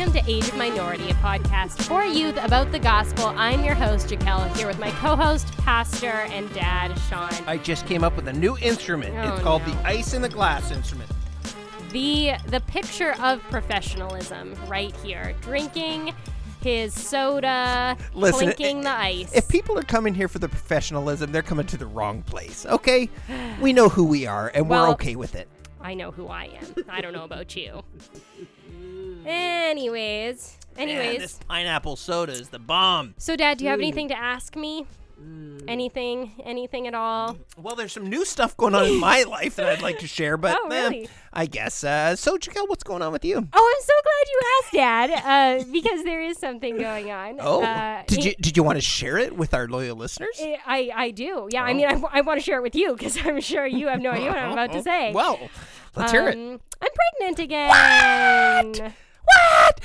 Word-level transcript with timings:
Welcome 0.00 0.24
to 0.24 0.30
Age 0.30 0.48
of 0.48 0.56
Minority, 0.56 1.10
a 1.10 1.14
podcast 1.16 1.82
for 1.82 2.02
youth 2.04 2.42
about 2.42 2.72
the 2.72 2.78
gospel. 2.78 3.34
I'm 3.36 3.62
your 3.62 3.74
host, 3.74 4.08
Jaquelle, 4.08 4.48
here 4.56 4.66
with 4.66 4.78
my 4.78 4.90
co 4.92 5.14
host, 5.14 5.54
pastor, 5.58 6.06
and 6.06 6.50
dad, 6.54 6.98
Sean. 7.10 7.30
I 7.46 7.58
just 7.58 7.86
came 7.86 8.02
up 8.02 8.16
with 8.16 8.26
a 8.26 8.32
new 8.32 8.56
instrument. 8.56 9.14
Oh, 9.14 9.34
it's 9.34 9.42
called 9.42 9.60
no. 9.66 9.74
the 9.74 9.86
ice 9.86 10.14
in 10.14 10.22
the 10.22 10.28
glass 10.30 10.70
instrument. 10.70 11.10
The, 11.90 12.32
the 12.46 12.60
picture 12.60 13.12
of 13.20 13.42
professionalism 13.50 14.54
right 14.68 14.96
here 15.04 15.34
drinking 15.42 16.14
his 16.62 16.94
soda, 16.94 17.94
Listen, 18.14 18.54
clinking 18.54 18.80
the 18.80 18.90
ice. 18.90 19.30
If 19.34 19.48
people 19.48 19.78
are 19.78 19.82
coming 19.82 20.14
here 20.14 20.28
for 20.28 20.38
the 20.38 20.48
professionalism, 20.48 21.30
they're 21.30 21.42
coming 21.42 21.66
to 21.66 21.76
the 21.76 21.86
wrong 21.86 22.22
place. 22.22 22.64
Okay, 22.64 23.10
we 23.60 23.74
know 23.74 23.90
who 23.90 24.04
we 24.04 24.26
are, 24.26 24.50
and 24.54 24.66
Well- 24.66 24.86
we're 24.86 24.92
okay 24.92 25.14
with 25.14 25.34
it. 25.34 25.46
I 25.82 25.92
know 25.92 26.10
who 26.10 26.28
I 26.28 26.44
am. 26.44 26.84
I 26.88 27.00
don't 27.02 27.12
know 27.12 27.24
about 27.24 27.54
you. 27.54 27.82
Anyways, 29.26 30.58
anyways. 30.76 31.12
Man, 31.12 31.18
this 31.20 31.38
pineapple 31.48 31.96
soda 31.96 32.32
is 32.32 32.48
the 32.48 32.58
bomb. 32.58 33.14
So, 33.18 33.36
Dad, 33.36 33.58
do 33.58 33.64
you 33.64 33.70
have 33.70 33.80
anything 33.80 34.08
to 34.08 34.18
ask 34.18 34.56
me? 34.56 34.86
Anything? 35.68 36.32
Anything 36.44 36.86
at 36.86 36.94
all? 36.94 37.36
Well, 37.58 37.76
there's 37.76 37.92
some 37.92 38.08
new 38.08 38.24
stuff 38.24 38.56
going 38.56 38.74
on 38.74 38.86
in 38.86 38.98
my 38.98 39.22
life 39.28 39.56
that 39.56 39.66
I'd 39.68 39.82
like 39.82 39.98
to 39.98 40.06
share, 40.06 40.38
but 40.38 40.56
Oh, 40.58 40.68
eh, 40.68 40.82
really? 40.82 41.08
I 41.32 41.44
guess. 41.44 41.84
Uh, 41.84 42.16
so, 42.16 42.38
Jaquelle, 42.38 42.66
what's 42.68 42.82
going 42.82 43.02
on 43.02 43.12
with 43.12 43.22
you? 43.26 43.36
Oh, 43.52 43.74
I'm 43.76 43.84
so 43.84 43.92
glad 44.02 44.26
you 44.32 44.40
asked, 44.62 44.72
Dad, 45.22 45.60
uh, 45.60 45.64
because 45.72 46.04
there 46.04 46.22
is 46.22 46.38
something 46.38 46.78
going 46.78 47.10
on. 47.10 47.36
Oh, 47.38 47.62
uh, 47.62 48.02
did 48.06 48.24
you 48.24 48.34
did 48.40 48.56
you 48.56 48.62
want 48.62 48.76
to 48.78 48.80
share 48.82 49.18
it 49.18 49.36
with 49.36 49.52
our 49.52 49.68
loyal 49.68 49.94
listeners? 49.96 50.36
I, 50.40 50.56
I, 50.66 50.90
I 51.04 51.10
do. 51.10 51.48
Yeah, 51.52 51.64
I 51.64 51.72
Oh. 51.72 51.74
mean, 51.74 51.86
I, 52.10 52.22
want 52.22 52.40
to 52.40 52.44
share 52.44 52.56
it 52.58 52.62
with 52.62 52.74
you 52.74 52.94
because 52.96 53.18
I'm 53.24 53.40
sure 53.42 53.66
you 53.66 53.88
have 53.88 54.00
no 54.00 54.10
idea 54.12 54.28
what 54.30 54.38
I'm 54.38 54.52
about 54.52 54.72
to 54.72 54.82
say. 54.90 55.12
Well, 55.12 55.38
let's 55.96 56.12
hear 56.12 56.28
it. 56.28 56.34
Um, 56.36 56.60
I'm 56.80 56.88
pregnant 57.18 57.38
again. 57.40 58.94
What? 59.24 59.80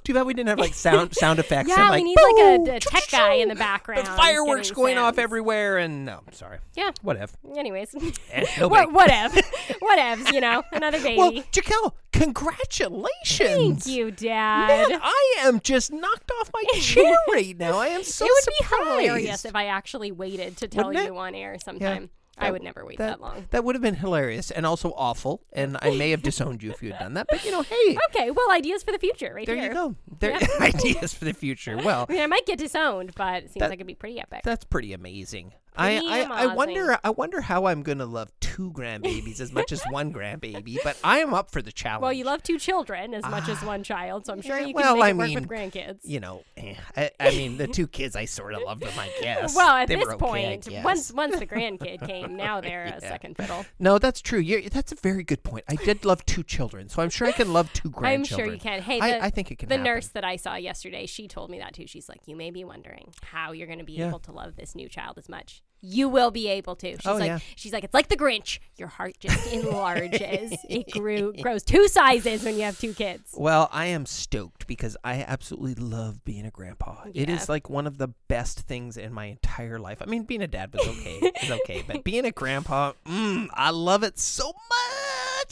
Too 0.04 0.14
bad 0.14 0.26
we 0.26 0.32
didn't 0.34 0.48
have 0.48 0.58
like 0.58 0.74
sound 0.74 1.14
sound 1.14 1.38
effects. 1.38 1.68
Yeah, 1.68 1.90
and, 1.90 1.90
we 1.90 1.96
like, 1.96 2.04
need 2.04 2.16
like 2.62 2.68
a, 2.74 2.76
a 2.76 2.80
tech 2.80 3.02
guy 3.10 3.34
in 3.34 3.48
the 3.48 3.54
background. 3.54 4.06
The 4.06 4.10
fireworks 4.12 4.70
going 4.70 4.96
off 4.98 5.18
everywhere, 5.18 5.78
and 5.78 6.04
no, 6.04 6.20
sorry. 6.32 6.58
Yeah. 6.76 6.90
Whatever. 7.02 7.32
Anyways, 7.56 7.94
Eh, 8.32 8.64
what 8.66 8.92
whatever, 8.92 9.40
whatevs. 9.82 10.32
You 10.32 10.40
know, 10.40 10.62
another 10.72 10.98
baby. 11.00 11.18
Well, 11.18 11.32
Jaquelle, 11.52 11.92
congratulations. 12.12 13.84
Thank 13.84 13.86
you, 13.86 14.10
Dad. 14.10 14.68
Man, 14.90 15.00
I 15.02 15.36
am 15.40 15.60
just 15.60 15.92
knocked 15.92 16.30
off 16.40 16.50
my 16.54 16.62
chair 16.80 17.14
right 17.32 17.56
now. 17.58 17.78
I 17.78 17.88
am 17.88 18.02
so 18.02 18.24
it 18.24 18.30
would 18.32 18.54
surprised. 18.54 18.98
be 18.98 19.04
hilarious 19.06 19.44
if 19.44 19.54
I 19.54 19.66
actually 19.66 20.12
waited 20.12 20.56
to 20.58 20.68
tell 20.68 20.86
Wouldn't 20.88 21.04
it? 21.04 21.08
you 21.08 21.16
on 21.18 21.34
air 21.34 21.56
sometime. 21.62 22.10
I 22.40 22.50
would 22.50 22.62
never 22.62 22.84
wait 22.84 22.98
that, 22.98 23.20
long. 23.20 23.46
That 23.50 23.64
would 23.64 23.74
have 23.74 23.82
been 23.82 23.94
hilarious 23.96 24.50
and 24.50 24.64
also 24.66 24.92
awful, 24.96 25.42
and 25.52 25.76
I 25.82 25.90
may 25.96 26.10
have 26.10 26.22
disowned 26.22 26.62
you 26.62 26.70
if 26.70 26.82
you 26.82 26.92
had 26.92 27.00
done 27.00 27.14
that. 27.14 27.26
But 27.30 27.44
you 27.44 27.50
know, 27.50 27.62
hey, 27.62 27.98
Okay, 28.10 28.30
well, 28.30 28.50
ideas 28.50 28.82
for 28.82 28.92
the 28.92 28.98
future, 28.98 29.32
right 29.34 29.46
there 29.46 29.56
here. 29.56 29.68
you 29.68 29.74
go. 29.74 29.94
There, 30.20 30.38
ideas 30.60 31.14
for 31.14 31.24
the 31.24 31.32
future. 31.34 31.76
Well, 31.76 32.06
I 32.08 32.12
mean, 32.12 32.22
I 32.22 32.26
might 32.26 32.46
get 32.46 32.58
disowned, 32.58 33.12
but 33.16 33.44
it 33.44 33.50
seems 33.50 33.60
That- 33.60 33.70
like 33.70 33.78
it'd 33.78 33.86
be 33.86 33.94
pretty 33.94 34.20
epic. 34.20 34.42
that's 34.44 34.64
pretty 34.64 34.92
amazing. 34.92 35.52
I, 35.78 35.96
I, 35.98 36.42
I 36.44 36.46
wonder 36.54 36.98
I 37.04 37.10
wonder 37.10 37.40
how 37.40 37.66
I'm 37.66 37.82
gonna 37.82 38.04
love 38.06 38.30
two 38.40 38.72
grandbabies 38.72 39.40
as 39.40 39.52
much 39.52 39.70
as 39.72 39.82
one 39.90 40.12
grandbaby, 40.12 40.78
but 40.82 40.96
I 41.04 41.18
am 41.18 41.32
up 41.32 41.50
for 41.52 41.62
the 41.62 41.70
challenge. 41.72 42.02
well, 42.02 42.12
you 42.12 42.24
love 42.24 42.42
two 42.42 42.58
children 42.58 43.14
as 43.14 43.22
much 43.24 43.48
as 43.48 43.62
one 43.62 43.82
child, 43.84 44.26
so 44.26 44.32
I'm 44.32 44.42
sure 44.42 44.58
yeah, 44.58 44.66
you 44.66 44.74
can 44.74 44.82
well, 44.82 44.94
make 44.96 45.04
I 45.04 45.10
it 45.10 45.16
work 45.16 45.28
mean, 45.28 45.34
with 45.40 45.48
grandkids. 45.48 45.98
you 46.02 46.20
know, 46.20 46.42
eh, 46.56 46.74
I, 46.96 47.10
I 47.20 47.30
mean 47.30 47.56
the 47.56 47.66
two 47.68 47.86
kids 47.86 48.16
I 48.16 48.24
sort 48.24 48.54
of 48.54 48.62
love 48.62 48.80
them, 48.80 48.92
I 48.98 49.10
guess. 49.20 49.54
Well, 49.54 49.70
at 49.76 49.88
They 49.88 49.96
this 49.96 50.04
were 50.06 50.14
okay, 50.14 50.24
I 50.24 50.58
point, 50.58 50.68
once 50.84 51.12
once 51.12 51.38
the 51.38 51.46
grandkid 51.46 52.06
came, 52.06 52.36
now 52.36 52.60
they're 52.60 52.84
a 52.84 53.00
second 53.00 53.36
fiddle. 53.36 53.64
No, 53.78 53.98
that's 53.98 54.20
true. 54.20 54.40
you 54.40 54.68
that's 54.68 54.92
a 54.92 54.96
very 54.96 55.22
good 55.22 55.42
point. 55.44 55.64
I 55.68 55.76
did 55.76 56.04
love 56.04 56.24
two 56.26 56.42
children, 56.42 56.88
so 56.88 57.02
I'm 57.02 57.10
sure 57.10 57.28
I 57.28 57.32
can 57.32 57.52
love 57.52 57.72
two 57.72 57.92
I'm 57.98 58.24
sure 58.24 58.46
you 58.46 58.58
can. 58.58 58.82
Hey, 58.82 59.00
I- 59.00 59.10
the, 59.12 59.24
I 59.24 59.30
think 59.30 59.50
it 59.50 59.58
can 59.58 59.68
The 59.68 59.76
happen. 59.76 59.84
nurse 59.92 60.08
that 60.08 60.24
I 60.24 60.36
saw 60.36 60.56
yesterday, 60.56 61.06
she 61.06 61.28
told 61.28 61.50
me 61.50 61.58
that 61.60 61.74
too. 61.74 61.86
She's 61.86 62.08
like, 62.08 62.20
you 62.26 62.34
may 62.36 62.50
be 62.50 62.64
wondering 62.64 63.12
how 63.22 63.52
you're 63.52 63.66
going 63.66 63.78
to 63.78 63.84
be 63.84 63.94
Yeah. 63.94 64.08
able 64.08 64.18
to 64.20 64.32
love 64.32 64.56
this 64.56 64.74
new 64.74 64.88
child 64.88 65.18
as 65.18 65.28
much. 65.28 65.62
You 65.80 66.08
will 66.08 66.30
be 66.30 66.48
able 66.48 66.74
to. 66.76 66.92
She's 66.92 67.06
Oh, 67.06 67.14
like, 67.16 67.26
yeah. 67.26 67.38
she's 67.56 67.72
like, 67.72 67.84
it's 67.84 67.94
like 67.94 68.08
the 68.08 68.16
Grinch. 68.16 68.58
Your 68.76 68.88
heart 68.88 69.14
just 69.20 69.52
enlarges. 69.52 70.52
it 70.68 70.90
grew 70.92 71.32
grows 71.40 71.62
two 71.62 71.86
sizes 71.88 72.44
when 72.44 72.56
you 72.56 72.62
have 72.62 72.78
two 72.78 72.92
kids. 72.94 73.34
Well, 73.36 73.68
I 73.72 73.86
am 73.86 74.04
stoked 74.06 74.66
because 74.66 74.96
I 75.04 75.22
absolutely 75.26 75.76
love 75.76 76.24
being 76.24 76.46
a 76.46 76.50
grandpa. 76.50 77.04
It 77.14 77.28
Yeah. 77.28 77.36
is 77.36 77.48
like 77.48 77.70
one 77.70 77.86
of 77.86 77.98
the 77.98 78.08
best 78.28 78.60
things 78.60 78.96
in 78.96 79.12
my 79.12 79.26
entire 79.26 79.78
life. 79.78 79.98
I 80.02 80.06
mean, 80.06 80.24
being 80.24 80.42
a 80.42 80.48
dad 80.48 80.72
was 80.72 80.86
okay, 80.86 81.32
is 81.42 81.50
okay, 81.50 81.84
but 81.86 82.02
being 82.10 82.24
a 82.24 82.32
grandpa, 82.32 82.92
mm, 83.06 83.48
I 83.54 83.70
love 83.70 84.02
it 84.02 84.18
so 84.18 84.46
much. 84.46 84.97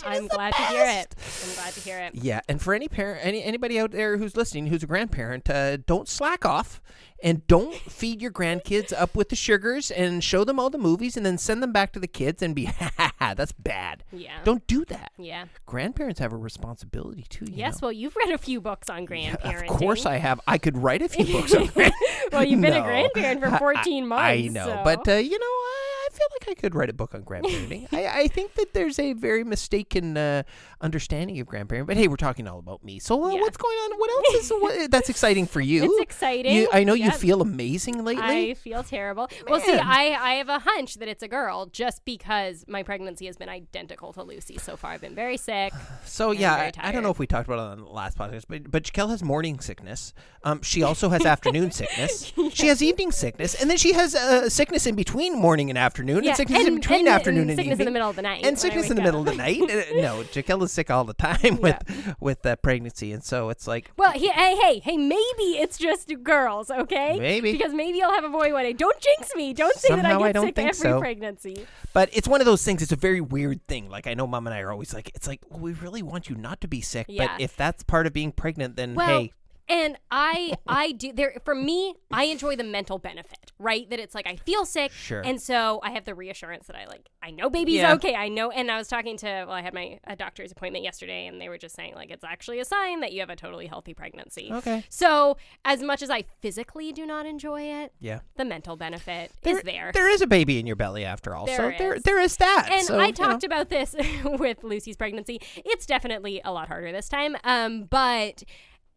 It 0.03 0.07
I'm 0.09 0.23
is 0.25 0.29
the 0.29 0.35
glad 0.37 0.53
to 0.55 0.63
hear 0.67 0.85
it. 0.85 1.15
I'm 1.49 1.55
glad 1.55 1.73
to 1.75 1.81
hear 1.81 1.99
it. 1.99 2.15
Yeah, 2.15 2.41
and 2.49 2.61
for 2.61 2.75
any 2.75 2.89
parent, 2.89 3.21
any 3.25 3.43
anybody 3.43 3.79
out 3.79 3.91
there 3.93 4.17
who's 4.19 4.37
listening, 4.37 4.67
who's 4.69 4.83
a 4.83 4.87
grandparent, 4.87 5.49
uh, 5.51 5.79
don't 5.79 6.09
slack 6.09 6.45
off, 6.45 6.81
and 7.23 7.47
don't 7.47 7.75
feed 7.75 8.21
your 8.21 8.31
grandkids 8.31 8.93
up 8.97 9.15
with 9.17 9.31
the 9.31 9.37
sugars, 9.37 9.91
and 9.91 10.23
show 10.23 10.45
them 10.45 10.59
all 10.61 10.69
the 10.71 10.79
movies, 10.79 11.17
and 11.17 11.25
then 11.25 11.39
send 11.39 11.63
them 11.63 11.73
back 11.73 11.93
to 11.93 11.99
the 11.99 12.07
kids 12.07 12.43
and 12.43 12.55
be, 12.55 12.65
ha 12.67 12.91
ha 12.97 13.13
ha, 13.19 13.35
that's 13.35 13.53
bad. 13.53 14.05
Yeah. 14.13 14.39
Don't 14.45 14.67
do 14.67 14.85
that. 14.87 15.13
yeah. 15.19 15.47
Grandparents 15.65 16.21
have 16.21 16.33
a 16.33 16.37
responsibility 16.37 17.25
too. 17.29 17.47
You 17.47 17.55
Yes. 17.57 17.81
know? 17.81 17.87
well, 17.87 17.93
you've 17.93 18.17
read 18.17 18.31
a 18.31 18.39
few 18.39 18.61
books 18.61 18.91
on 18.91 19.07
grandparenting. 19.07 19.63
Of 19.71 19.79
course 19.79 20.05
I 20.07 20.17
have. 20.19 20.41
I 20.47 20.59
could 20.59 20.77
write 20.77 21.03
a 21.03 21.09
few 21.09 21.25
books 21.25 21.55
on 21.55 21.67
grand- 21.67 21.93
well, 22.33 22.45
you've 22.45 22.61
been 22.61 22.75
a 22.75 22.83
grandparent 22.85 23.41
for 23.41 23.47
I- 23.55 23.59
14 23.59 24.07
months. 24.07 24.23
I 24.23 24.41
know, 24.49 24.67
so- 24.67 24.81
but 24.85 25.09
uh, 25.09 25.13
you 25.15 25.39
know, 25.39 25.47
I, 25.47 25.73
I 25.73 25.86
feel 26.17 26.27
like 26.41 26.49
I 26.49 26.55
could 26.61 26.75
write 26.75 26.91
a 26.91 26.93
book 26.93 27.15
on 27.15 27.23
grandparenting. 27.23 27.87
I, 27.93 28.23
I 28.23 28.29
think 28.29 28.55
that 28.55 28.75
there's 28.75 28.99
a 28.99 29.13
very 29.13 29.45
mistaken 29.45 30.17
uh, 30.17 30.43
understanding 30.81 31.39
of 31.41 31.47
grandparenting. 31.47 31.87
But 31.87 31.97
hey, 31.97 32.09
we're 32.09 32.17
talking 32.17 32.47
all 32.49 32.59
about 32.59 32.85
me. 32.85 32.99
So 32.99 33.23
uh, 33.25 33.33
Yeah. 33.35 33.41
what's 33.41 33.57
going 33.57 33.77
on? 33.77 33.99
What 33.99 34.11
else 34.11 34.45
is 34.45 34.51
what, 34.51 34.91
that's 34.91 35.09
exciting 35.09 35.47
for 35.47 35.61
you? 35.61 35.85
It's 35.85 36.03
exciting. 36.03 36.55
You, 36.55 36.69
I 36.73 36.85
know 36.85 36.95
you 36.95 37.05
Yep. 37.07 37.15
feel 37.15 37.41
amazing 37.43 38.05
lately. 38.05 38.23
I 38.51 38.55
feel 38.55 38.83
terrible. 38.83 39.29
Well, 39.49 39.61
see, 39.61 39.73
Man. 39.73 39.81
I, 39.87 40.17
I 40.19 40.33
have 40.35 40.49
a 40.49 40.59
hunch 40.59 40.95
that 40.97 41.09
it's 41.09 41.23
a 41.23 41.29
girl 41.29 41.67
just 41.67 42.05
because 42.05 42.65
my 42.69 42.83
pregnancy 42.83 43.27
has 43.27 43.37
been 43.37 43.49
identical 43.49 44.13
to 44.15 44.23
Lucy 44.23 44.59
so 44.59 44.77
far. 44.77 44.93
I've 44.93 45.01
been 45.01 45.15
very 45.15 45.37
sick. 45.37 45.73
So 46.05 46.31
yeah, 46.31 46.57
very 46.57 46.73
I, 46.79 46.89
I 46.89 46.93
don't 46.93 47.03
know 47.03 47.11
if 47.11 47.19
we 47.19 47.27
talked 47.27 47.47
about 47.49 47.59
it 47.59 47.73
on 47.73 47.79
the 47.81 47.91
last 47.91 48.17
podcast, 48.17 48.45
but 48.49 48.71
but 48.71 48.85
Jaquelle 48.85 49.11
has 49.11 49.23
morning 49.23 49.59
sickness. 49.61 50.15
Um, 50.45 50.63
she 50.63 50.83
also 50.83 51.09
has 51.11 51.27
afternoon 51.35 51.71
sickness. 51.73 52.33
She 52.53 52.69
has 52.69 52.83
evening 52.83 53.11
sickness, 53.13 53.55
and 53.61 53.69
then 53.69 53.77
she 53.77 53.93
has 53.93 54.15
uh, 54.15 54.49
sickness 54.49 54.87
in 54.87 54.95
between 54.95 55.37
morning 55.39 55.69
and 55.69 55.77
afternoon, 56.07 56.25
Yeah, 56.25 56.31
and 56.31 56.37
sickness 56.37 56.67
in 56.67 56.75
between 56.77 57.01
and- 57.01 57.09
afternoon 57.09 57.41
and 57.43 57.51
and, 57.51 57.59
sickness 57.59 57.79
in 57.81 57.85
the 57.85 57.91
middle 57.91 58.09
of 58.11 58.17
the 58.17 58.23
night 58.23 58.45
and 58.45 58.59
sickness 58.59 58.91
in 58.91 58.97
the 58.97 59.01
wake 59.03 59.05
middle 59.07 59.21
of 59.21 59.27
the 59.27 59.35
night. 59.35 59.61
No, 59.61 60.23
Jaquelle 60.33 60.63
is 60.63 60.73
sick 60.73 60.91
all 60.91 61.05
the 61.05 61.15
time 61.15 61.59
with 61.61 62.17
with 62.21 62.45
uh, 62.47 62.57
pregnancy, 62.57 63.13
and 63.13 63.23
so 63.25 63.49
it's 63.51 63.67
like 63.67 63.91
Well, 63.97 64.13
he, 64.13 64.29
hey, 64.31 64.57
hey, 64.57 64.79
hey, 64.81 64.97
maybe 64.97 65.59
it's 65.59 65.79
just 65.79 66.13
girls, 66.23 66.71
okay? 66.71 67.19
Maybe. 67.19 67.53
Because 67.53 67.73
maybe 67.73 68.03
I'll 68.03 68.13
have 68.13 68.25
a 68.25 68.29
boy 68.29 68.53
one 68.53 68.65
day. 68.65 68.73
Don't 68.73 68.99
jinx 69.01 69.35
me. 69.35 69.53
Don't 69.53 69.77
say 69.77 69.89
that 69.89 70.03
Somehow 70.03 70.21
I 70.21 70.25
I 70.25 70.29
get 70.29 70.33
don't 70.35 70.47
sick 70.47 70.59
every 70.59 70.73
so. 70.75 70.99
pregnancy. 71.01 71.67
But 71.93 72.11
it's 72.13 72.29
one 72.29 72.41
of 72.41 72.47
those 72.47 72.63
things. 72.65 72.83
It's 72.83 72.93
a 72.93 72.97
very 72.97 73.21
weird 73.21 73.67
thing. 73.67 73.89
Like 73.89 74.07
I 74.07 74.15
know 74.15 74.27
mom 74.27 74.47
and 74.47 74.55
I 74.55 74.61
are 74.61 74.71
always 74.73 74.93
like, 74.95 75.11
it's 75.15 75.27
like, 75.27 75.41
well, 75.49 75.61
we 75.61 75.73
really 75.73 76.03
want 76.03 76.29
you 76.29 76.37
not 76.37 76.61
to 76.61 76.69
be 76.69 76.81
sick. 76.81 77.07
Yeah. 77.09 77.27
But 77.29 77.41
if 77.41 77.57
that's 77.57 77.83
part 77.83 78.07
of 78.07 78.13
being 78.13 78.33
pregnant, 78.33 78.77
then 78.77 78.95
Well, 78.95 79.07
hey, 79.21 79.33
and 79.69 79.99
I 80.11 80.55
I 80.67 80.93
do 80.93 81.13
there 81.13 81.37
for 81.45 81.55
me, 81.55 81.95
I 82.13 82.25
enjoy 82.25 82.57
the 82.57 82.65
mental 82.65 82.99
benefit, 82.99 83.53
right? 83.59 83.89
That 83.91 83.99
it's 84.01 84.15
like 84.15 84.27
I 84.27 84.37
feel 84.37 84.65
sick 84.65 84.93
Sure. 84.93 85.21
and 85.25 85.41
so 85.41 85.81
I 85.83 85.91
have 85.91 86.05
the 86.05 86.15
reassurance 86.15 86.67
that 86.69 86.77
I 86.77 86.87
like 86.87 87.09
I 87.23 87.31
know 87.31 87.51
baby's 87.51 87.75
Yeah. 87.77 87.95
okay. 87.95 88.15
I 88.15 88.29
know 88.29 88.51
and 88.51 88.71
I 88.71 88.79
was 88.79 88.89
talking 88.89 89.17
to 89.19 89.27
well, 89.27 89.53
I 89.53 89.63
had 89.63 89.75
my 89.75 89.99
a 90.07 90.15
doctor's 90.17 90.53
appointment 90.53 90.85
yesterday 90.85 91.27
and 91.27 91.41
they 91.41 91.49
were 91.49 91.59
just 91.59 91.75
saying 91.75 91.95
like 91.95 92.11
it's 92.11 92.25
actually 92.25 92.61
a 92.61 92.65
sign 92.65 93.01
that 93.01 93.13
you 93.13 93.21
have 93.21 93.31
a 93.31 93.37
totally 93.37 93.67
healthy 93.67 93.95
pregnancy. 93.95 94.51
Okay. 94.53 94.85
So 94.89 95.37
as 95.65 95.83
much 95.83 96.03
as 96.03 96.11
I 96.11 96.23
physically 96.41 96.93
do 96.93 97.05
not 97.07 97.27
enjoy 97.27 97.63
it, 97.63 97.93
yeah, 98.01 98.21
the 98.37 98.45
mental 98.45 98.77
benefit 98.77 99.33
there, 99.43 99.57
is 99.59 99.63
there. 99.65 99.91
There 99.93 100.09
is 100.09 100.21
a 100.21 100.27
baby 100.27 100.59
in 100.59 100.67
your 100.67 100.77
belly 100.77 101.05
after 101.05 101.35
all. 101.35 101.47
There 101.47 101.57
so 101.57 101.73
there 101.79 101.95
is. 101.95 102.03
there 102.05 102.21
is 102.21 102.37
that. 102.37 102.69
And 102.73 102.85
So, 102.87 102.99
I 103.01 103.11
talked 103.11 103.43
know. 103.43 103.47
about 103.47 103.69
this 103.69 103.95
with 104.25 104.63
Lucy's 104.63 104.97
pregnancy. 104.97 105.41
It's 105.57 105.87
definitely 105.87 106.41
a 106.45 106.53
lot 106.53 106.69
harder 106.69 106.93
this 106.93 107.09
time. 107.09 107.37
Um, 107.45 107.85
but 107.85 108.43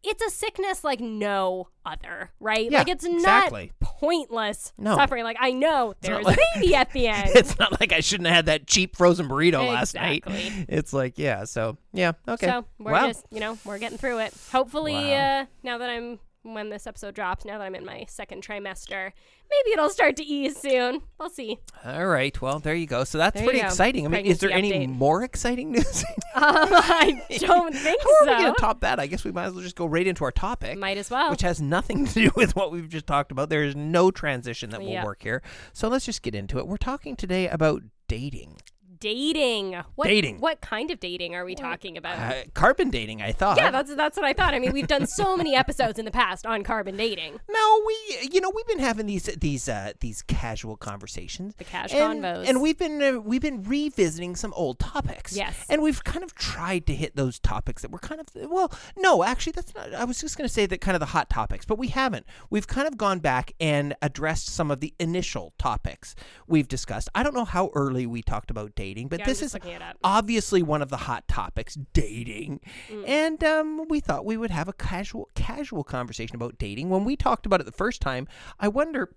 it's 0.02 0.22
a 0.22 0.30
sickness 0.30 0.82
like 0.82 1.00
no 1.00 1.68
other, 1.84 2.30
right? 2.40 2.70
Yeah, 2.70 2.78
like 2.78 2.88
it's 2.88 3.04
not 3.04 3.14
exactly. 3.16 3.72
pointless 3.80 4.72
No. 4.78 4.96
suffering. 4.96 5.24
Like 5.24 5.36
I 5.40 5.52
know 5.52 5.94
there's 6.00 6.24
like- 6.24 6.38
a 6.38 6.58
baby 6.60 6.74
at 6.74 6.90
the 6.92 7.06
end. 7.08 7.30
it's 7.34 7.58
not 7.58 7.78
like 7.80 7.92
I 7.92 8.00
shouldn't 8.00 8.26
have 8.28 8.36
had 8.36 8.46
that 8.46 8.66
cheap 8.66 8.96
frozen 8.96 9.28
burrito 9.28 9.66
last 9.66 9.94
night. 9.94 10.24
It's 10.26 10.92
like 10.92 11.18
yeah. 11.18 11.44
So 11.44 11.76
yeah. 11.92 12.12
Okay. 12.26 12.46
So 12.46 12.64
we're 12.78 12.92
wow. 12.92 13.06
just 13.08 13.26
you 13.30 13.40
know 13.40 13.58
we're 13.64 13.78
getting 13.78 13.98
through 13.98 14.18
it. 14.20 14.34
Hopefully, 14.52 14.94
Wow. 14.94 15.40
uh, 15.42 15.44
now 15.62 15.78
that 15.78 15.90
I'm 15.90 16.18
when 16.42 16.70
this 16.70 16.86
episode 16.86 17.14
drops, 17.14 17.44
now 17.44 17.58
that 17.58 17.64
I'm 17.64 17.74
in 17.74 17.84
my 17.84 18.06
second 18.08 18.42
trimester, 18.42 19.12
maybe 19.50 19.72
it'll 19.74 19.90
start 19.90 20.16
to 20.16 20.24
ease 20.24 20.56
soon. 20.56 21.02
We'll 21.18 21.28
see. 21.28 21.58
All 21.84 22.06
right. 22.06 22.40
Well, 22.40 22.58
there 22.60 22.74
you 22.74 22.86
go. 22.86 23.04
So 23.04 23.18
that's 23.18 23.34
There 23.34 23.44
pretty 23.44 23.58
you 23.58 23.64
go. 23.64 23.68
exciting. 23.68 24.06
I 24.06 24.08
mean, 24.08 24.24
is 24.26 24.38
there 24.38 24.48
Pregnancy 24.50 24.74
any 24.76 24.86
update. 24.86 24.90
more 24.96 25.22
exciting 25.22 25.72
news? 25.72 26.02
Um, 26.34 26.44
I 26.44 27.22
don't 27.38 27.74
think 27.76 28.00
How 28.02 28.08
are 28.08 28.24
we 28.26 28.32
so. 28.32 28.38
going 28.42 28.54
to 28.54 28.60
top 28.60 28.80
that? 28.80 28.98
I 28.98 29.06
guess 29.06 29.22
we 29.24 29.32
might 29.32 29.44
as 29.44 29.52
well 29.52 29.62
just 29.62 29.76
go 29.76 29.84
right 29.86 30.06
into 30.06 30.24
our 30.24 30.32
topic. 30.32 30.78
Might 30.78 30.96
as 30.98 31.10
well. 31.10 31.30
which 31.30 31.42
has 31.42 31.60
nothing 31.60 32.06
to 32.06 32.14
do 32.14 32.30
with 32.36 32.56
what 32.56 32.72
we've 32.72 32.88
just 32.88 33.06
talked 33.06 33.30
about. 33.32 33.50
There 33.50 33.62
is 33.64 33.76
no 33.76 34.10
transition 34.10 34.70
that 34.70 34.80
will 34.80 34.88
Yeah. 34.88 35.04
work 35.04 35.22
here. 35.22 35.42
So 35.74 35.88
let's 35.88 36.06
just 36.06 36.22
get 36.22 36.34
into 36.34 36.58
it. 36.58 36.66
We're 36.66 36.76
talking 36.78 37.16
today 37.16 37.48
about 37.48 37.82
dating. 38.08 38.56
Dating. 39.00 39.82
What, 39.96 40.06
Dating. 40.06 40.38
What 40.40 40.60
kind 40.60 40.90
of 40.90 41.00
dating 41.00 41.34
are 41.34 41.44
we 41.44 41.54
talking 41.54 41.96
about? 41.96 42.18
Uh, 42.18 42.42
carbon 42.54 42.90
dating, 42.90 43.22
I 43.22 43.32
thought. 43.32 43.56
yeah, 43.56 43.70
that's 43.70 43.94
that's 43.94 44.16
what 44.16 44.24
I 44.26 44.32
thought. 44.32 44.54
I 44.54 44.58
mean, 44.58 44.72
we've 44.72 44.86
done 44.86 45.06
so 45.06 45.36
many 45.38 45.54
episodes 45.56 45.98
in 45.98 46.04
the 46.04 46.10
past 46.10 46.46
on 46.46 46.62
carbon 46.62 46.96
dating. 46.96 47.40
No, 47.50 47.82
we 47.86 48.28
you 48.32 48.40
know 48.40 48.50
we've 48.54 48.66
been 48.66 48.78
having 48.78 49.06
these 49.06 49.24
these 49.24 49.68
uh, 49.68 49.92
these 50.00 50.22
casual 50.22 50.76
conversations, 50.76 51.54
The 51.56 51.64
cash 51.64 51.92
and, 51.92 52.22
convos. 52.22 52.48
and 52.48 52.60
we've 52.60 52.78
been 52.78 53.02
uh, 53.02 53.20
we've 53.20 53.40
been 53.42 53.62
revisiting 53.62 54.36
some 54.36 54.52
old 54.54 54.78
topics. 54.78 55.36
Yes. 55.36 55.64
and 55.68 55.82
we've 55.82 56.02
kind 56.04 56.22
of 56.22 56.34
tried 56.34 56.86
to 56.86 56.94
hit 56.94 57.16
those 57.16 57.38
topics 57.38 57.82
that 57.82 57.90
were 57.90 57.98
kind 57.98 58.20
of 58.20 58.28
well, 58.50 58.72
no, 58.96 59.24
actually 59.24 59.52
that's 59.52 59.74
not. 59.74 59.92
I 59.94 60.04
was 60.04 60.20
just 60.20 60.36
going 60.36 60.46
to 60.46 60.52
say 60.52 60.66
that 60.66 60.80
kind 60.80 60.94
of 60.94 61.00
the 61.00 61.06
hot 61.06 61.30
topics, 61.30 61.64
but 61.64 61.78
we 61.78 61.88
haven't. 61.88 62.26
We've 62.50 62.66
kind 62.66 62.86
of 62.86 62.96
gone 62.96 63.20
back 63.20 63.52
and 63.60 63.94
addressed 64.02 64.48
some 64.48 64.70
of 64.70 64.80
the 64.80 64.92
initial 65.00 65.54
topics 65.58 66.14
we've 66.46 66.68
discussed. 66.68 67.08
I 67.14 67.22
don't 67.22 67.34
know 67.34 67.44
how 67.44 67.70
early 67.74 68.06
we 68.06 68.22
talked 68.22 68.50
about 68.50 68.74
dating, 68.74 68.89
but 69.08 69.20
Yeah, 69.20 69.26
this 69.26 69.42
is 69.42 69.54
looking 69.54 69.72
it 69.72 69.82
up. 69.82 69.96
obviously 70.04 70.62
one 70.62 70.82
of 70.82 70.88
the 70.90 70.96
hot 70.98 71.26
topics 71.28 71.76
dating 71.92 72.60
Mm. 72.90 73.08
and 73.08 73.44
um, 73.44 73.86
we 73.88 74.00
thought 74.00 74.24
we 74.24 74.36
would 74.36 74.50
have 74.50 74.68
a 74.68 74.72
casual 74.72 75.28
casual 75.34 75.84
conversation 75.84 76.36
about 76.36 76.58
dating 76.58 76.88
when 76.90 77.04
we 77.04 77.16
talked 77.16 77.46
about 77.46 77.60
it 77.60 77.64
the 77.64 77.72
first 77.72 78.00
time 78.00 78.26
i 78.58 78.66
wonder 78.68 79.10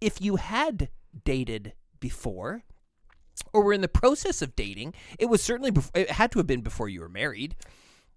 if 0.00 0.20
you 0.20 0.36
had 0.36 0.88
dated 1.24 1.72
before 2.00 2.62
or 3.52 3.62
were 3.64 3.72
in 3.72 3.80
the 3.80 3.88
process 3.88 4.42
of 4.42 4.54
dating 4.56 4.92
it 5.18 5.26
was 5.26 5.42
certainly 5.42 5.70
bef- 5.72 5.90
it 5.96 6.10
had 6.12 6.30
to 6.32 6.38
have 6.38 6.46
been 6.46 6.60
before 6.60 6.88
you 6.88 7.00
were 7.00 7.08
married 7.08 7.56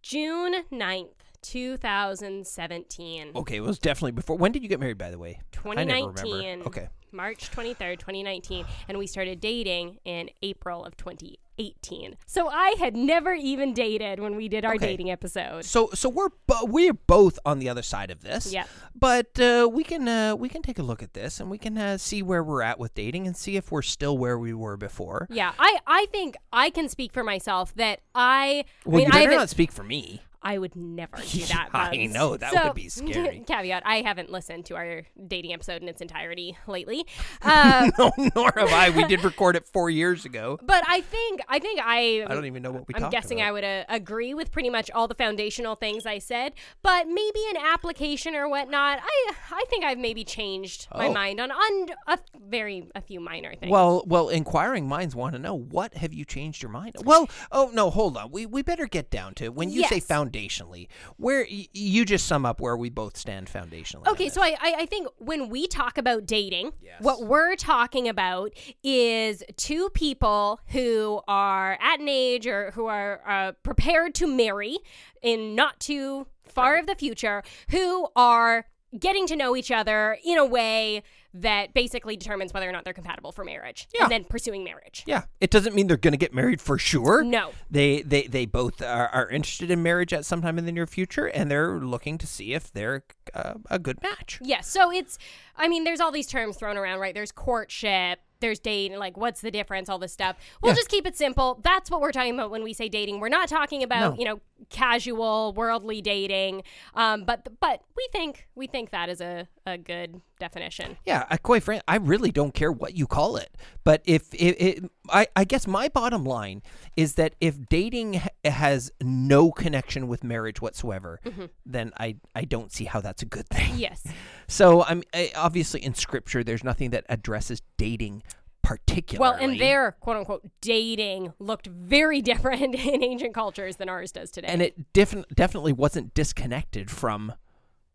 June 0.01 0.63
9th, 0.71 1.22
2017. 1.43 3.31
okay 3.35 3.57
it 3.57 3.61
was 3.63 3.79
definitely 3.79 4.11
before 4.11 4.37
when 4.37 4.51
did 4.51 4.63
you 4.63 4.69
get 4.69 4.79
married 4.79 4.97
by 4.97 5.11
the 5.11 5.19
way 5.19 5.39
I 5.65 5.83
never 5.83 6.11
2019. 6.13 6.63
okay 6.67 6.89
March 7.15 7.51
23rd, 7.51 7.99
2019. 7.99 8.65
And 8.87 8.97
we 8.97 9.05
started 9.05 9.39
dating 9.39 9.99
in 10.03 10.31
April 10.41 10.83
of 10.83 10.97
2018. 10.97 12.15
So 12.25 12.49
I 12.49 12.73
had 12.79 12.95
never 12.95 13.35
even 13.35 13.71
dated 13.75 14.19
when 14.19 14.35
we 14.35 14.47
did 14.49 14.65
our 14.65 14.73
Okay. 14.73 14.87
dating 14.87 15.11
episode. 15.11 15.63
so 15.63 15.91
so 15.93 16.09
we're 16.09 16.29
bo- 16.47 16.65
we're 16.65 16.91
both 16.95 17.37
on 17.45 17.59
the 17.59 17.69
other 17.69 17.83
side 17.83 18.09
of 18.09 18.21
this 18.23 18.51
Yeah. 18.51 18.63
but 18.95 19.39
uh, 19.39 19.69
we 19.71 19.83
can 19.83 20.07
uh, 20.07 20.35
we 20.35 20.49
can 20.49 20.63
take 20.63 20.79
a 20.79 20.83
look 20.83 21.03
at 21.03 21.13
this 21.13 21.39
and 21.39 21.51
we 21.51 21.59
can 21.59 21.77
uh, 21.77 21.99
see 21.99 22.23
where 22.23 22.43
we're 22.43 22.63
at 22.63 22.79
with 22.79 22.95
dating 22.95 23.27
and 23.27 23.37
see 23.37 23.57
if 23.57 23.71
we're 23.71 23.83
still 23.83 24.17
where 24.17 24.39
we 24.39 24.55
were 24.55 24.75
before 24.75 25.27
Yeah, 25.29 25.51
I, 25.59 25.77
I 25.85 26.07
think 26.11 26.35
I 26.51 26.71
can 26.71 26.89
speak 26.89 27.13
for 27.13 27.23
myself 27.23 27.75
that 27.75 27.99
I. 28.15 28.65
well 28.87 28.95
I 28.95 28.97
mean, 28.97 29.05
you 29.05 29.09
I 29.09 29.11
better 29.11 29.21
haven't- 29.25 29.37
not 29.37 29.49
speak 29.49 29.71
for 29.71 29.83
me 29.83 30.23
I 30.43 30.57
would 30.57 30.75
never 30.75 31.17
do 31.29 31.39
that. 31.45 31.69
I 31.73 32.05
know, 32.07 32.37
that 32.37 32.51
So, 32.53 32.63
would 32.65 32.75
be 32.75 32.89
scary. 32.89 33.43
caveat: 33.47 33.83
I 33.85 34.01
haven't 34.01 34.29
listened 34.29 34.65
to 34.65 34.75
our 34.75 35.03
dating 35.27 35.53
episode 35.53 35.81
in 35.81 35.87
its 35.89 36.01
entirety 36.01 36.57
lately, 36.67 37.05
uh, 37.41 37.89
no, 37.97 38.11
nor 38.35 38.51
have 38.55 38.69
I. 38.71 38.89
We 38.89 39.05
did 39.05 39.23
record 39.23 39.55
it 39.55 39.65
four 39.67 39.89
years 39.89 40.25
ago. 40.25 40.59
but 40.61 40.83
I 40.87 41.01
think 41.01 41.41
I 41.47 41.59
think 41.59 41.79
I. 41.83 42.25
I 42.27 42.33
don't 42.33 42.45
even 42.45 42.61
know 42.63 42.71
what 42.71 42.87
we 42.87 42.93
I'm 42.95 43.01
talked 43.01 43.11
guessing 43.13 43.39
about. 43.39 43.47
I 43.47 43.51
would 43.53 43.63
uh, 43.63 43.83
agree 43.89 44.33
with 44.33 44.51
pretty 44.51 44.69
much 44.69 44.91
all 44.91 45.07
the 45.07 45.15
foundational 45.15 45.75
things 45.75 46.05
I 46.05 46.19
said, 46.19 46.53
but 46.81 47.07
maybe 47.07 47.39
an 47.51 47.57
application 47.57 48.35
or 48.35 48.49
whatnot. 48.49 48.99
I 49.01 49.31
I 49.51 49.63
think 49.69 49.83
I've 49.85 49.97
maybe 49.97 50.23
changed 50.23 50.87
my 50.93 51.07
Oh. 51.07 51.13
mind 51.13 51.39
on 51.39 51.51
on 51.51 51.87
a 52.07 52.17
very 52.49 52.87
a 52.95 53.01
few 53.01 53.19
minor 53.19 53.53
things. 53.55 53.71
Well, 53.71 54.03
well, 54.07 54.29
inquiring 54.29 54.87
minds 54.87 55.15
want 55.15 55.33
to 55.33 55.39
know 55.39 55.53
what 55.55 55.93
have 55.95 56.13
you 56.13 56.25
changed 56.25 56.61
your 56.61 56.71
mind? 56.71 56.95
On? 56.97 57.05
Well, 57.05 57.29
oh 57.51 57.69
no, 57.73 57.89
hold 57.89 58.17
on. 58.17 58.31
We 58.31 58.45
we 58.45 58.61
better 58.61 58.87
get 58.87 59.09
down 59.09 59.33
to 59.35 59.49
when 59.49 59.69
you 59.69 59.83
say 59.87 59.95
Yes. 59.95 60.05
Foundationally. 60.43 60.87
Where 61.17 61.45
you 61.47 62.05
just 62.05 62.27
sum 62.27 62.45
up 62.45 62.59
where 62.59 62.75
we 62.75 62.89
both 62.89 63.17
stand 63.17 63.47
foundationally. 63.47 64.07
Okay, 64.07 64.29
so 64.29 64.41
I, 64.41 64.55
I 64.61 64.85
think 64.85 65.07
when 65.17 65.49
we 65.49 65.67
talk 65.67 65.97
about 65.97 66.25
dating, 66.25 66.71
Yes. 66.81 67.01
what 67.01 67.23
we're 67.23 67.55
talking 67.55 68.07
about 68.07 68.51
is 68.83 69.43
two 69.57 69.89
people 69.93 70.59
who 70.67 71.21
are 71.27 71.77
at 71.81 71.99
an 71.99 72.09
age 72.09 72.47
or 72.47 72.71
who 72.71 72.87
are 72.87 73.21
uh, 73.27 73.51
prepared 73.63 74.13
to 74.15 74.27
marry 74.27 74.77
in 75.21 75.55
not 75.55 75.79
too 75.79 76.27
far 76.43 76.77
of 76.77 76.87
the 76.87 76.95
future, 76.95 77.43
who 77.69 78.07
are 78.15 78.65
getting 78.99 79.25
to 79.27 79.35
know 79.35 79.55
each 79.55 79.71
other 79.71 80.17
in 80.23 80.37
a 80.37 80.45
way 80.45 81.01
that 81.35 81.73
basically 81.73 82.15
determines 82.15 82.53
whether 82.53 82.69
or 82.69 82.71
not 82.71 82.83
they're 82.83 82.93
compatible 82.93 83.31
for 83.31 83.43
marriage, 83.43 83.87
Yeah. 83.93 84.03
and 84.03 84.11
then 84.11 84.23
pursuing 84.25 84.63
marriage. 84.63 85.03
yeah, 85.07 85.23
it 85.41 85.49
doesn't 85.49 85.73
mean 85.75 85.87
they're 85.87 85.97
going 85.97 86.11
to 86.13 86.17
get 86.17 86.33
married 86.33 86.61
for 86.61 86.77
sure. 86.77 87.23
No. 87.23 87.51
They 87.71 88.01
they 88.03 88.27
they 88.27 88.45
both 88.45 88.81
are, 88.81 89.07
are 89.09 89.29
interested 89.29 89.71
in 89.71 89.81
marriage 89.81 90.13
at 90.13 90.25
some 90.25 90.41
time 90.41 90.57
in 90.59 90.65
the 90.65 90.71
near 90.71 90.85
future, 90.87 91.25
and 91.25 91.49
they're 91.49 91.79
looking 91.79 92.17
to 92.19 92.27
see 92.27 92.53
if 92.53 92.71
they're 92.71 93.03
uh, 93.33 93.55
a 93.69 93.79
good 93.79 94.01
match. 94.03 94.39
Yes. 94.41 94.67
So 94.67 94.91
it's, 94.91 95.17
I 95.57 95.67
mean, 95.67 95.83
there's 95.83 95.99
all 95.99 96.11
these 96.11 96.27
terms 96.27 96.57
thrown 96.57 96.77
around, 96.77 96.99
right? 96.99 97.13
There's 97.13 97.31
courtship, 97.31 98.19
there's 98.43 98.59
dating, 98.59 98.99
like 98.99 99.17
what's 99.17 99.41
the 99.41 99.49
difference, 99.49 99.89
all 99.89 99.97
this 99.97 100.13
stuff. 100.13 100.35
We'll 100.61 100.73
Yeah. 100.73 100.75
just 100.75 100.89
keep 100.89 101.07
it 101.07 101.15
simple. 101.17 101.59
That's 101.63 101.89
what 101.89 102.01
we're 102.01 102.11
talking 102.11 102.33
about 102.35 102.51
when 102.51 102.63
we 102.63 102.73
say 102.73 102.89
dating. 102.89 103.19
We're 103.19 103.29
not 103.29 103.47
talking 103.49 103.81
about, 103.81 104.13
No. 104.13 104.19
you 104.19 104.25
know, 104.25 104.41
casual, 104.69 105.53
worldly 105.53 106.01
dating. 106.01 106.63
Um, 106.93 107.23
but 107.25 107.47
but 107.59 107.81
we 107.97 108.07
think 108.11 108.47
we 108.55 108.67
think 108.67 108.91
that 108.91 109.09
is 109.09 109.21
a, 109.21 109.47
a 109.65 109.77
good 109.77 110.21
definition. 110.39 110.97
Yeah, 111.05 111.25
I 111.29 111.37
quite 111.37 111.63
frankly, 111.63 111.83
I 111.87 111.95
really 111.97 112.31
don't 112.31 112.53
care 112.53 112.71
what 112.71 112.95
you 112.97 113.07
call 113.07 113.37
it. 113.37 113.55
But 113.83 114.01
if 114.05 114.33
it, 114.33 114.61
it 114.61 114.91
I, 115.09 115.27
I 115.35 115.43
guess 115.45 115.67
my 115.67 115.87
bottom 115.89 116.23
line 116.25 116.61
is 116.97 117.15
that 117.15 117.35
if 117.41 117.55
dating 117.69 118.21
has 118.45 118.91
no 119.01 119.51
connection 119.51 120.07
with 120.07 120.23
marriage 120.23 120.61
whatsoever, 120.61 121.19
then 121.65 121.91
I, 121.97 122.17
I 122.35 122.43
don't 122.45 122.71
see 122.71 122.85
how 122.85 122.99
that's 123.01 123.21
a 123.21 123.25
good 123.25 123.47
thing. 123.49 123.77
Yes. 123.77 124.03
So 124.53 124.83
I'm 124.83 125.03
I, 125.13 125.31
obviously 125.35 125.83
in 125.83 125.95
scripture, 125.95 126.43
there's 126.43 126.63
nothing 126.63 126.91
that 126.91 127.05
addresses 127.09 127.61
dating 127.77 128.23
particularly. 128.61 129.31
Well, 129.31 129.39
and 129.51 129.59
their 129.59 129.93
quote 129.93 130.17
unquote 130.17 130.43
dating 130.61 131.33
looked 131.39 131.67
very 131.67 132.21
different 132.31 132.75
in 132.75 133.03
ancient 133.03 133.33
cultures 133.33 133.75
than 133.77 133.89
ours 133.89 134.11
does 134.11 134.31
today. 134.31 134.47
and 134.47 134.61
it 134.61 134.93
def- 134.93 135.27
definitely 135.33 135.73
wasn't 135.73 136.13
disconnected 136.13 136.89
from 136.91 137.33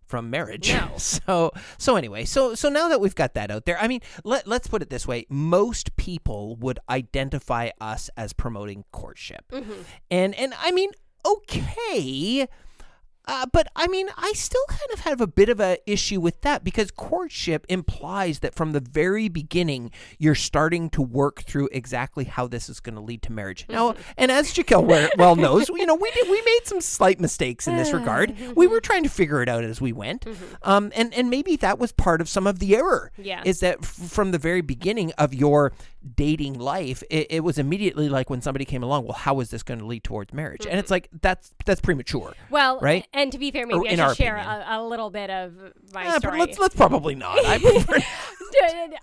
from 0.05 0.31
marriage. 0.31 0.73
No. 0.73 0.91
So 0.99 1.53
so 1.79 1.97
anyway, 1.97 2.25
so 2.25 2.55
so 2.55 2.69
now 2.69 2.89
that 2.89 3.01
we've 3.01 3.15
got 3.15 3.35
that 3.35 3.51
out 3.51 3.65
there, 3.65 3.79
I 3.79 3.87
mean, 3.89 4.01
let 4.25 4.47
let's 4.49 4.67
put 4.67 4.83
it 4.83 4.91
this 4.91 5.07
way: 5.07 5.27
most 5.31 5.97
people 5.97 6.57
would 6.57 6.79
identify 6.91 7.71
us 7.81 8.11
as 8.17 8.33
promoting 8.33 8.85
courtship, 8.91 9.45
Mm-hmm. 9.53 9.83
and 10.11 10.35
and 10.35 10.55
I 10.61 10.71
mean, 10.73 10.91
okay. 11.25 12.49
Uh, 13.29 13.47
but 13.53 13.69
I 13.77 13.87
mean, 13.89 14.09
I 14.17 14.33
still 14.35 14.65
kind 14.69 14.91
of 14.95 15.01
have 15.01 15.21
a 15.21 15.27
bit 15.27 15.49
of 15.51 15.61
a 15.61 15.79
issue 15.87 16.19
with 16.19 16.41
that 16.41 16.65
because 16.65 16.91
courtship 16.91 17.67
implies 17.69 18.39
that 18.41 18.55
from 18.55 18.73
the 18.73 18.81
very 18.81 19.29
beginning 19.29 19.91
you're 20.19 20.35
starting 20.35 20.89
to 20.91 21.03
work 21.03 21.43
through 21.43 21.69
exactly 21.71 22.25
how 22.25 22.47
this 22.47 22.69
is 22.71 22.81
going 22.81 22.95
to 22.95 23.03
lead 23.03 23.21
to 23.23 23.33
marriage. 23.33 23.67
Now, 23.69 23.95
and 24.17 24.31
as 24.33 24.53
Jaquelle 24.55 25.11
well 25.19 25.37
knows, 25.37 25.69
you 25.69 25.85
know, 25.85 25.95
we 25.95 26.11
did 26.13 26.29
we 26.29 26.41
made 26.43 26.61
some 26.65 26.81
slight 26.81 27.21
mistakes 27.21 27.69
in 27.69 27.77
this 27.77 27.93
regard. 27.93 28.35
We 28.57 28.67
were 28.67 28.81
trying 28.81 29.03
to 29.05 29.11
figure 29.11 29.43
it 29.43 29.49
out 29.49 29.63
as 29.63 29.81
we 29.81 29.93
went, 29.93 30.27
um, 30.63 30.91
and 30.97 31.13
and 31.13 31.29
maybe 31.29 31.57
that 31.57 31.79
was 31.79 31.93
part 31.93 32.21
of 32.23 32.29
some 32.29 32.47
of 32.47 32.59
the 32.59 32.75
error. 32.77 33.13
Yeah. 33.19 33.43
is 33.45 33.61
that 33.61 33.79
f- 33.83 33.89
from 33.89 34.31
the 34.31 34.39
very 34.39 34.63
beginning 34.63 35.13
of 35.19 35.35
your 35.35 35.73
dating 36.15 36.55
life, 36.59 37.03
it, 37.11 37.27
it 37.31 37.41
was 37.45 37.59
immediately 37.59 38.09
like 38.09 38.31
when 38.31 38.41
somebody 38.41 38.65
came 38.65 38.83
along, 38.83 39.05
well, 39.05 39.13
how 39.15 39.41
is 39.41 39.51
this 39.51 39.63
going 39.63 39.81
to 39.81 39.87
lead 39.87 40.05
towards 40.05 40.33
marriage? 40.33 40.67
And 40.69 40.79
it's 40.79 40.91
like 40.91 41.09
that's 41.21 41.53
that's 41.65 41.81
premature. 41.81 42.35
well, 42.51 42.79
right? 42.81 43.07
And 43.13 43.31
to 43.33 43.39
be 43.39 43.51
fair, 43.51 43.65
Or 43.65 43.67
maybe 43.67 43.89
I 43.89 43.93
in 43.93 44.09
should 44.09 44.17
share 44.17 44.37
a, 44.37 44.65
a 44.69 44.83
little 44.87 45.11
bit 45.11 45.31
of 45.31 45.53
my 45.93 46.07
Uh, 46.07 46.13
but 46.15 46.19
story. 46.21 46.39
let's 46.41 46.59
let's 46.59 46.75
probably 46.75 47.15
not. 47.15 47.39
I. 47.45 47.59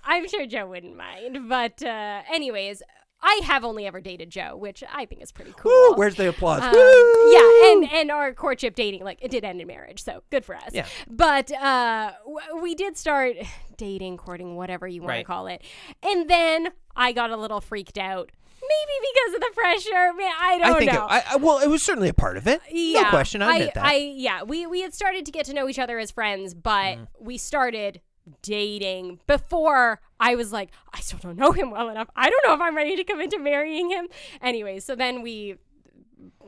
I'm 0.04 0.28
sure 0.28 0.46
Joe 0.46 0.68
wouldn't 0.68 0.98
mind. 0.98 1.48
But 1.50 1.82
uh, 1.84 2.22
anyways, 2.32 2.82
I 3.22 3.42
have 3.46 3.64
only 3.64 3.88
ever 3.88 4.02
dated 4.02 4.30
Joe, 4.30 4.56
which 4.56 4.84
I 4.94 5.06
think 5.06 5.22
is 5.22 5.32
pretty 5.32 5.54
cool. 5.58 5.72
Woo, 5.72 5.94
where's 5.96 6.16
the 6.16 6.30
applause? 6.30 6.62
Um, 6.62 6.74
yeah, 6.74 7.72
and 7.72 7.92
and 8.02 8.12
our 8.12 8.34
courtship 8.34 8.76
dating, 8.76 9.04
like 9.04 9.20
it 9.22 9.32
did 9.32 9.44
end 9.44 9.62
in 9.62 9.68
marriage, 9.68 10.04
so 10.04 10.24
good 10.32 10.44
for 10.46 10.56
us. 10.56 10.70
Yeah. 10.74 10.86
But 11.10 11.52
uh, 11.52 12.12
w- 12.26 12.62
we 12.62 12.76
did 12.76 12.98
start 12.98 13.36
dating, 13.78 14.18
courting, 14.18 14.56
whatever 14.56 14.88
you 14.88 15.02
want 15.02 15.18
to 15.18 15.24
call 15.24 15.48
it, 15.48 15.64
and 16.04 16.30
then 16.30 16.70
I 16.96 17.12
got 17.12 17.32
a 17.32 17.38
little 17.38 17.62
freaked 17.62 17.98
out, 17.98 18.32
maybe 18.62 19.08
because 19.14 19.36
of 19.36 19.42
the 19.42 19.52
pressure. 19.56 20.14
Man, 20.14 20.32
I 20.40 20.58
don't 20.60 20.76
I 20.76 20.80
think 20.80 20.92
it, 20.92 20.96
know. 20.96 21.06
I, 21.10 21.24
I, 21.32 21.36
well, 21.38 21.60
it 21.60 21.68
was 21.68 21.84
certainly 21.84 22.10
a 22.10 22.14
part 22.14 22.38
of 22.38 22.48
it. 22.48 22.62
yeah, 22.72 23.02
no 23.04 23.10
question. 23.10 23.42
I 23.42 23.56
admit 23.58 23.74
that. 23.76 23.86
I 23.86 23.96
yeah, 23.96 24.44
we 24.44 24.66
we 24.66 24.82
had 24.82 24.94
started 24.94 25.26
to 25.26 25.32
get 25.32 25.46
to 25.48 25.54
know 25.54 25.68
each 25.70 25.80
other 25.80 26.00
as 26.00 26.12
friends, 26.12 26.54
but 26.54 26.98
Mm. 26.98 27.08
we 27.20 27.38
started 27.38 28.02
dating 28.42 29.20
before 29.28 30.00
I 30.20 30.36
was 30.36 30.52
like, 30.52 30.72
I 30.94 31.00
still 31.02 31.20
don't 31.20 31.38
know 31.38 31.52
him 31.52 31.70
well 31.72 31.90
enough. 31.90 32.10
I 32.16 32.30
don't 32.30 32.44
know 32.48 32.54
if 32.54 32.62
I'm 32.62 32.76
ready 32.76 32.96
to 32.96 33.04
commit 33.04 33.30
to 33.32 33.38
marrying 33.40 33.90
him. 33.92 34.08
Anyway, 34.42 34.80
so 34.80 34.96
then 34.96 35.22
we 35.22 35.58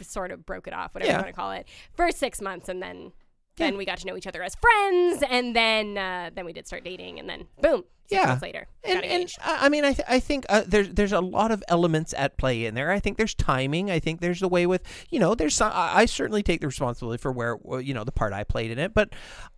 sort 0.02 0.32
of 0.32 0.46
broke 0.46 0.68
it 0.68 0.74
off, 0.74 0.96
whatever 0.96 1.12
Yeah. 1.12 1.18
you 1.18 1.24
want 1.24 1.28
to 1.36 1.40
call 1.40 1.52
it, 1.52 1.68
for 1.94 2.12
six 2.12 2.42
months, 2.42 2.70
and 2.70 2.82
then 2.82 3.12
then 3.58 3.76
we 3.76 3.86
got 3.86 3.98
to 3.98 4.06
know 4.06 4.16
each 4.16 4.28
other 4.28 4.44
as 4.44 4.54
friends, 4.56 5.24
and 5.30 5.56
then 5.56 5.98
uh, 5.98 6.30
then 6.34 6.46
we 6.46 6.54
did 6.54 6.68
start 6.68 6.84
dating, 6.84 7.20
and 7.20 7.28
then 7.28 7.48
boom, 7.62 7.84
Yeah. 8.10 8.40
later, 8.42 8.68
And, 8.84 9.04
and. 9.04 9.30
I 9.44 9.70
mean, 9.70 9.84
I, 9.84 9.94
th- 9.94 10.08
I 10.08 10.20
think 10.20 10.46
uh, 10.50 10.64
there's 10.66 10.90
there's 10.90 11.12
a 11.12 11.20
lot 11.20 11.52
of 11.52 11.62
elements 11.68 12.14
at 12.18 12.38
play 12.38 12.66
in 12.66 12.74
there. 12.76 12.92
I 12.92 13.00
think 13.00 13.18
there's 13.18 13.34
timing. 13.34 13.92
I 13.92 14.00
think 14.00 14.22
there's 14.22 14.40
the 14.40 14.48
way 14.48 14.66
with 14.66 14.82
you 15.10 15.20
know 15.20 15.36
there's 15.36 15.56
some. 15.56 15.72
I 15.74 15.94
I 16.02 16.06
certainly 16.06 16.42
take 16.44 16.62
the 16.62 16.68
responsibility 16.68 17.22
for 17.22 17.32
where 17.32 17.58
you 17.82 17.94
know 17.94 18.04
the 18.04 18.12
part 18.14 18.32
I 18.34 18.44
played 18.46 18.72
in 18.72 18.80
it. 18.80 18.94
But 18.94 19.10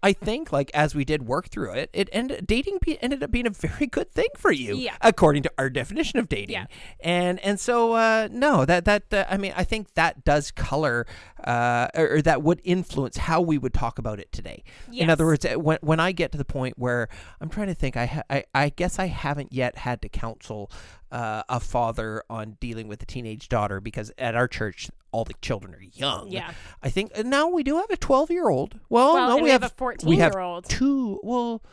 I 0.01 0.13
think 0.13 0.51
like 0.51 0.71
as 0.73 0.95
we 0.95 1.05
did 1.05 1.27
work 1.27 1.49
through 1.49 1.73
it, 1.73 1.89
it 1.93 2.09
ended 2.11 2.47
dating 2.47 2.79
be, 2.81 3.01
ended 3.03 3.21
up 3.21 3.29
being 3.31 3.45
a 3.47 3.51
very 3.51 3.85
good 3.97 4.11
thing 4.11 4.29
for 4.35 4.51
you, 4.51 4.75
Yeah. 4.75 4.95
according 5.01 5.43
to 5.43 5.51
our 5.57 5.69
definition 5.69 6.17
of 6.19 6.27
dating. 6.27 6.53
Yeah. 6.55 6.65
And 7.01 7.39
and 7.41 7.59
so 7.59 7.93
uh, 7.93 8.29
no, 8.31 8.65
that 8.65 8.85
that 8.85 9.03
uh, 9.13 9.25
I 9.29 9.37
mean 9.37 9.53
I 9.55 9.63
think 9.63 9.93
that 9.93 10.23
does 10.25 10.49
color 10.51 11.05
uh, 11.43 11.87
or, 11.95 12.15
or 12.15 12.21
that 12.23 12.41
would 12.41 12.61
influence 12.63 13.17
how 13.17 13.41
we 13.41 13.57
would 13.57 13.73
talk 13.73 13.99
about 13.99 14.19
it 14.19 14.31
today. 14.31 14.63
In 14.91 15.09
other 15.09 15.25
words, 15.25 15.45
uh, 15.45 15.59
when 15.59 15.77
when 15.81 15.99
I 15.99 16.11
get 16.13 16.31
to 16.31 16.37
the 16.37 16.45
point 16.45 16.77
where 16.77 17.07
I'm 17.39 17.49
trying 17.49 17.67
to 17.67 17.75
think, 17.75 17.95
I 17.95 18.05
ha- 18.05 18.23
I, 18.29 18.38
I 18.53 18.69
guess 18.69 18.99
I 18.99 19.07
haven't 19.07 19.53
yet 19.53 19.77
had 19.79 20.01
to 20.01 20.09
counsel 20.09 20.71
uh, 21.11 21.43
a 21.49 21.59
father 21.59 22.23
on 22.29 22.57
dealing 22.59 22.87
with 22.87 23.01
a 23.01 23.05
teenage 23.05 23.49
daughter 23.49 23.79
because 23.81 24.11
at 24.17 24.35
our 24.35 24.47
church 24.47 24.89
all 25.11 25.25
the 25.25 25.33
children 25.41 25.73
are 25.73 25.81
young. 25.81 26.29
Yeah. 26.29 26.51
I 26.83 26.89
think 26.89 27.11
and 27.15 27.29
now 27.29 27.47
we 27.47 27.63
do 27.63 27.77
have 27.77 27.89
a 27.89 27.97
12 27.97 28.29
year 28.31 28.49
old. 28.49 28.79
Well, 28.89 29.13
Well, 29.15 29.29
no, 29.29 29.35
we, 29.37 29.43
we 29.43 29.49
have 29.49 29.63
a 29.63 29.69
fourteen 29.69 30.13
year 30.13 30.39
old. 30.39 30.65
Two. 30.69 31.19
Well, 31.23 31.63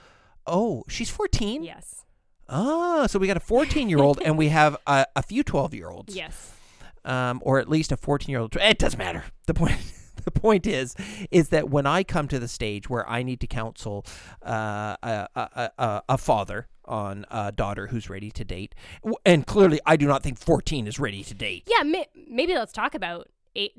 oh, 0.46 0.84
she's 0.88 1.10
14. 1.10 1.62
Yes. 1.62 2.04
Ah, 2.48 3.06
so 3.08 3.18
we 3.18 3.26
got 3.26 3.36
a 3.36 3.40
14 3.40 3.88
year 3.88 3.98
old 3.98 4.20
and 4.24 4.38
we 4.38 4.48
have 4.48 4.76
a, 4.86 5.04
a 5.16 5.22
few 5.22 5.42
12 5.42 5.74
year 5.74 5.90
olds 5.90 6.14
Yes. 6.16 6.52
um, 7.04 7.40
or 7.44 7.58
at 7.58 7.68
least 7.68 7.92
a 7.92 7.96
14 7.96 8.30
year 8.30 8.40
old. 8.40 8.56
It 8.56 8.78
doesn't 8.78 8.98
matter. 8.98 9.24
The 9.46 9.54
point. 9.54 9.76
The 10.26 10.32
point 10.32 10.66
is, 10.66 10.94
is 11.30 11.48
that 11.50 11.70
when 11.70 11.86
I 11.86 12.02
come 12.02 12.26
to 12.28 12.38
the 12.40 12.48
stage 12.48 12.90
where 12.90 13.08
I 13.08 13.22
need 13.22 13.38
to 13.40 13.46
counsel 13.46 14.04
uh, 14.44 14.96
a, 15.02 15.28
a, 15.36 15.70
a, 15.78 16.02
a 16.10 16.18
father 16.18 16.66
on 16.84 17.24
a 17.30 17.52
daughter 17.52 17.86
who's 17.86 18.10
ready 18.10 18.30
to 18.32 18.44
date, 18.44 18.74
and 19.24 19.46
clearly 19.46 19.80
I 19.86 19.96
do 19.96 20.06
not 20.08 20.22
think 20.24 20.38
14 20.38 20.86
is 20.88 20.98
ready 20.98 21.22
to 21.22 21.32
date. 21.34 21.62
Yeah. 21.68 21.84
May- 21.84 22.08
maybe 22.28 22.54
let's 22.54 22.72
talk 22.72 22.94
about 22.96 23.28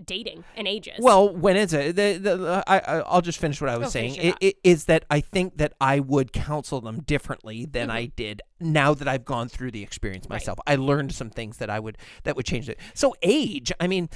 dating 0.05 0.43
and 0.55 0.67
ages. 0.67 0.95
Well, 0.99 1.29
when 1.35 1.55
is 1.55 1.71
it? 1.71 1.95
The, 1.95 2.17
the, 2.17 2.63
I, 2.65 2.77
I, 2.79 2.99
I'll 3.01 3.21
just 3.21 3.37
finish 3.39 3.61
what 3.61 3.69
I 3.69 3.77
was 3.77 3.89
Oh, 3.89 3.91
saying. 3.91 4.15
It, 4.15 4.35
it 4.41 4.55
is 4.63 4.85
that 4.85 5.05
I 5.11 5.19
think 5.21 5.57
that 5.57 5.73
I 5.79 5.99
would 5.99 6.33
counsel 6.33 6.81
them 6.81 7.01
differently 7.01 7.65
than 7.65 7.91
I 7.91 8.05
did 8.07 8.41
now 8.59 8.95
that 8.95 9.07
I've 9.07 9.23
gone 9.25 9.49
through 9.49 9.71
the 9.71 9.83
experience 9.83 10.23
Mm-hmm. 10.25 10.33
Right. 10.33 10.41
myself. 10.41 10.59
I 10.65 10.77
learned 10.77 11.13
some 11.13 11.29
things 11.29 11.57
that 11.57 11.69
I 11.69 11.79
would 11.79 11.97
that 12.23 12.35
would 12.35 12.45
change 12.47 12.69
it. 12.69 12.79
So 12.95 13.13
age, 13.21 13.71
I 13.79 13.85
mean, 13.85 14.09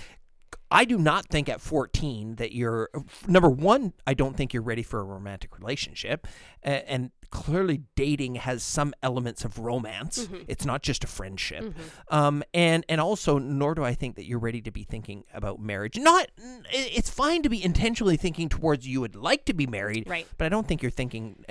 I 0.70 0.86
do 0.86 0.98
not 0.98 1.28
think 1.28 1.50
at 1.50 1.62
14 1.62 2.36
that 2.36 2.54
you're 2.54 2.90
number 3.28 3.50
one. 3.50 3.94
I 4.08 4.14
don't 4.14 4.38
think 4.38 4.54
you're 4.54 4.64
ready 4.64 4.84
for 4.84 5.00
a 5.00 5.04
romantic 5.04 5.58
relationship, 5.58 6.28
and 6.64 7.12
clearly 7.30 7.84
dating 7.96 8.36
has 8.36 8.64
some 8.64 8.94
elements 9.02 9.44
of 9.44 9.58
romance. 9.60 10.26
Mm-hmm. 10.26 10.44
It's 10.48 10.66
not 10.66 10.82
just 10.82 11.04
a 11.04 11.08
friendship, 11.08 11.74
um, 12.10 12.44
and 12.54 12.86
and 12.88 13.02
also 13.02 13.38
nor 13.38 13.76
do 13.76 13.84
I 13.84 13.94
think 13.94 14.16
that 14.16 14.26
you're 14.26 14.40
ready 14.40 14.62
to 14.62 14.72
be 14.72 14.84
thinking 14.84 15.24
about 15.34 15.60
marriage. 15.60 15.98
Not, 15.98 16.30
it's 16.72 17.10
fine 17.10 17.44
to 17.44 17.50
be 17.50 17.64
intentionally 17.64 18.18
thinking 18.18 18.48
towards 18.50 18.88
you 18.88 19.02
would 19.02 19.16
like 19.16 19.46
to 19.46 19.54
be 19.54 19.68
married, 19.68 20.10
Right. 20.10 20.28
But 20.38 20.46
I 20.46 20.50
don't 20.50 20.68
think 20.68 20.82
you're 20.82 20.92
thinking 20.92 21.44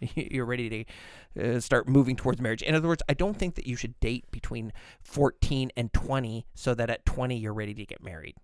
you're 0.14 0.44
ready 0.46 0.86
to 1.36 1.56
uh, 1.56 1.60
start 1.60 1.88
moving 1.88 2.16
towards 2.16 2.40
marriage. 2.40 2.62
In 2.62 2.74
other 2.74 2.88
words, 2.88 3.02
I 3.08 3.14
don't 3.14 3.36
think 3.36 3.54
that 3.56 3.66
you 3.66 3.76
should 3.76 3.98
date 4.00 4.24
between 4.30 4.72
14 5.02 5.70
and 5.76 5.92
20 5.92 6.46
so 6.54 6.74
that 6.74 6.90
at 6.90 7.04
20 7.06 7.36
you're 7.36 7.54
ready 7.54 7.74
to 7.74 7.86
get 7.86 8.02
married. 8.02 8.34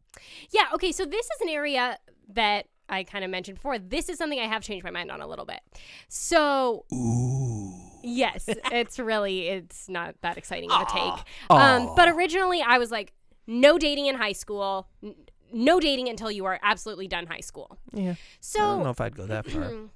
Yeah, 0.50 0.64
okay, 0.74 0.92
so 0.92 1.04
this 1.04 1.26
is 1.26 1.40
an 1.42 1.48
area 1.48 1.98
that 2.30 2.66
I 2.88 3.02
kind 3.02 3.24
of 3.24 3.30
mentioned 3.30 3.56
before. 3.56 3.78
This 3.78 4.08
is 4.08 4.16
something 4.18 4.38
I 4.38 4.46
have 4.46 4.62
changed 4.62 4.84
my 4.84 4.90
mind 4.90 5.10
on 5.10 5.20
a 5.20 5.26
little 5.26 5.44
bit. 5.44 5.60
So, 6.08 6.84
Ooh. 6.94 7.72
yes, 8.02 8.48
it's 8.72 8.98
really 8.98 9.48
it's 9.48 9.88
not 9.88 10.14
that 10.22 10.38
exciting 10.38 10.70
of 10.70 10.82
a 10.82 10.86
take. 10.86 11.24
Um, 11.50 11.94
but 11.96 12.08
originally 12.08 12.62
I 12.62 12.78
was 12.78 12.90
like 12.90 13.12
no 13.46 13.78
dating 13.78 14.06
in 14.06 14.14
high 14.14 14.32
school. 14.32 14.88
n- 15.02 15.14
No 15.52 15.80
dating 15.80 16.08
until 16.08 16.30
you 16.30 16.44
are 16.44 16.58
absolutely 16.62 17.08
done 17.08 17.26
high 17.26 17.40
school. 17.40 17.76
Yeah. 17.92 18.14
So 18.40 18.60
I 18.60 18.66
don't 18.74 18.84
know 18.84 18.90
if 18.90 19.00
I'd 19.00 19.16
go 19.16 19.26
that 19.26 19.46
far. 19.46 19.72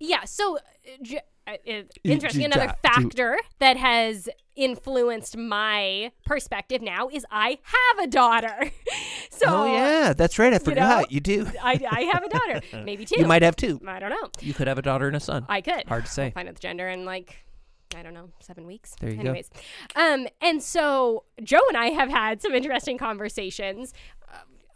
yeah, 0.00 0.24
so 0.24 0.56
uh, 0.56 0.60
j- 1.02 1.20
uh, 1.46 1.82
interesting. 2.04 2.44
Another 2.44 2.74
factor 2.82 3.38
that 3.58 3.76
has 3.76 4.28
influenced 4.56 5.36
my 5.36 6.12
perspective 6.24 6.82
now 6.82 7.08
is 7.08 7.24
I 7.30 7.58
have 7.62 8.04
a 8.04 8.06
daughter. 8.06 8.70
so 9.30 9.46
oh 9.48 9.72
yeah, 9.72 10.12
that's 10.12 10.38
right. 10.38 10.52
I 10.52 10.58
forgot. 10.58 11.10
You, 11.12 11.20
do. 11.20 11.46
I, 11.62 11.80
I 11.90 12.00
have 12.12 12.24
a 12.24 12.28
daughter, 12.28 12.60
maybe 12.84 13.04
two. 13.04 13.20
You 13.20 13.26
might 13.26 13.42
have 13.42 13.56
two. 13.56 13.80
I 13.86 13.98
don't 13.98 14.10
know. 14.10 14.30
You 14.40 14.54
could 14.54 14.66
have 14.66 14.78
a 14.78 14.82
daughter 14.82 15.06
and 15.06 15.16
a 15.16 15.20
son. 15.20 15.46
I 15.48 15.60
could. 15.60 15.84
Hard 15.86 16.06
to 16.06 16.10
say. 16.10 16.30
Find 16.30 16.48
out 16.48 16.54
the 16.54 16.60
gender 16.60 16.88
in 16.88 17.04
like 17.04 17.44
I 17.96 18.02
don't 18.02 18.14
know 18.14 18.30
seven 18.40 18.66
weeks. 18.66 18.94
There 19.00 19.10
you 19.10 19.16
go. 19.16 19.22
Anyways, 19.22 19.50
um, 19.96 20.28
and 20.40 20.62
so 20.62 21.24
Joe 21.42 21.60
and 21.68 21.76
I 21.76 21.86
have 21.86 22.08
had 22.08 22.40
some 22.40 22.54
interesting 22.54 22.98
conversations. 22.98 23.92